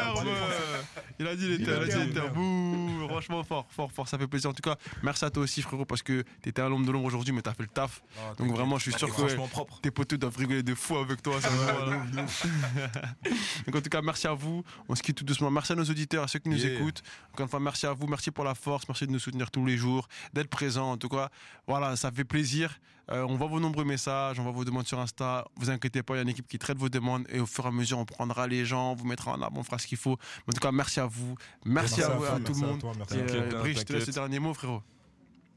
[1.21, 1.83] Il a dit les termes.
[1.87, 2.33] Il a dit les termes.
[2.35, 3.09] Bouh.
[3.09, 4.07] Franchement, fort, fort, fort.
[4.09, 4.51] Ça fait plaisir.
[4.51, 7.07] En tout cas, merci à toi aussi, frérot, parce que t'étais à l'ombre de l'ombre
[7.07, 8.03] aujourd'hui, mais t'as fait le taf.
[8.39, 11.41] Donc vraiment, je suis sûr que tes potes doivent rigoler de fou avec toi.
[11.41, 11.97] ça, voilà.
[13.67, 14.63] Donc en tout cas, merci à vous.
[14.89, 15.51] On se quitte tout doucement.
[15.51, 16.75] Merci à nos auditeurs, à ceux qui nous Yeah.
[16.75, 17.03] écoutent.
[17.33, 18.07] Encore une fois, merci à vous.
[18.07, 18.87] Merci pour la force.
[18.89, 20.93] Merci de nous soutenir tous les jours, d'être présent.
[20.93, 21.31] En tout cas,
[21.67, 22.79] voilà, ça fait plaisir.
[23.11, 25.47] Euh, on voit vos nombreux messages, on voit vos demandes sur Insta.
[25.57, 27.69] Vous inquiétez pas, y a une équipe qui traite vos demandes et au fur et
[27.69, 29.99] à mesure, on prendra les gens, on vous mettra en avant, on fera ce qu'il
[29.99, 30.17] faut.
[30.47, 31.35] Mais en tout cas, merci à vous.
[31.65, 32.81] Merci, Merci à, à vous, à tout merci le à monde.
[32.81, 33.59] toi, merci Et, à euh, toi.
[33.61, 34.07] Brice, je te laisse T'inquiète.
[34.07, 34.83] les derniers mots, frérot.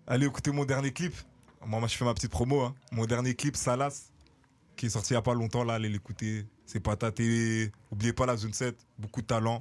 [0.08, 1.14] Allez écoutez mon dernier clip.
[1.66, 2.62] Moi, moi je fais ma petite promo.
[2.62, 2.76] hein.
[2.92, 4.10] Mon dernier clip, Salas,
[4.76, 5.64] qui est sorti il y a pas longtemps.
[5.64, 6.46] Là, allez l'écouter.
[6.66, 7.72] C'est pataté.
[7.92, 8.76] Oubliez pas la zone 7.
[8.98, 9.60] Beaucoup de talent.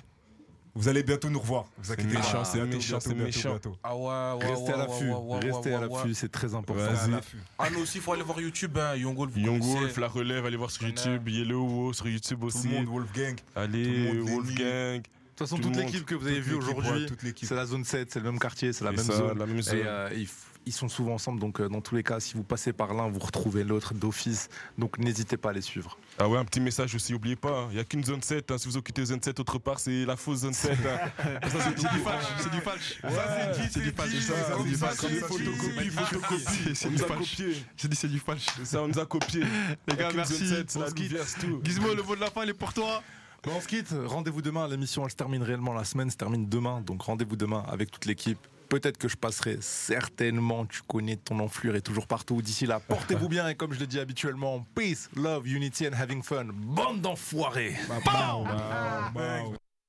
[0.74, 1.66] Vous allez bientôt nous revoir.
[1.78, 2.44] Vous inquiétez pas.
[2.44, 3.50] c'est méchant, c'est méchant.
[3.50, 3.76] bientôt.
[3.82, 4.04] Ah ouais,
[4.44, 6.14] ouais, Restez ouais, à l'affût, ouais, ouais, restez ouais, à l'affût, ouais.
[6.14, 6.82] c'est très important.
[6.84, 7.20] Vas-y.
[7.58, 8.94] Ah, nous aussi, il faut aller voir YouTube, hein.
[8.94, 9.32] Young Wolf.
[9.32, 9.78] vous Young connaissez.
[9.80, 11.28] Wolf, la relève, allez voir sur YouTube.
[11.28, 12.62] Yellow Wo sur YouTube aussi.
[12.62, 13.36] Tout le monde, Wolfgang.
[13.56, 14.30] Allez, Tout le monde, Lenny.
[14.36, 15.02] Wolfgang.
[15.02, 17.48] De toute façon, Tout toute l'équipe que vous avez vue aujourd'hui, ouais, toute l'équipe.
[17.48, 19.40] c'est la zone 7, c'est le même quartier, c'est la même zone.
[19.72, 20.10] Et euh,
[20.66, 23.08] ils sont souvent ensemble, donc euh, dans tous les cas, si vous passez par l'un,
[23.08, 24.48] vous retrouvez l'autre d'office.
[24.78, 25.98] Donc n'hésitez pas à les suivre.
[26.18, 28.50] Ah ouais, un petit message aussi, oubliez pas, il n'y a qu'une zone 7.
[28.50, 28.58] hein.
[28.58, 30.72] Si vous occupez zone 7 autre part, c'est la fausse zone 7.
[30.86, 31.10] hein.
[31.48, 33.00] Ça, c'est du falche, c'est du falche.
[33.02, 33.10] Ouais,
[33.70, 34.10] c'est du falche.
[34.12, 34.98] c'est ça, C'est du ça, falche.
[35.00, 36.74] c'est des photocopies, photocopies.
[36.74, 37.30] C'est On du nous a falche.
[37.36, 37.64] copié.
[37.76, 38.46] J'ai dit c'est du falche.
[38.56, 39.42] C'est ça, on nous a copié.
[39.88, 40.46] Les gars, merci.
[40.46, 41.10] zone 7, c'est On la se quitte.
[41.10, 41.60] Louvière, c'est tout.
[41.64, 43.02] Gizmo, le mot de la fin, il est pour toi.
[43.42, 46.46] Bon, on se quitte, rendez-vous demain, l'émission elle se termine réellement, la semaine se termine
[46.46, 48.36] demain, donc rendez-vous demain avec toute l'équipe.
[48.70, 52.40] Peut-être que je passerai, certainement, tu connais ton enflure est toujours partout.
[52.40, 56.22] D'ici là, portez-vous bien et comme je le dis habituellement, peace, love, unity and having
[56.22, 56.46] fun.
[56.54, 58.46] Bande d'enfoirés bow.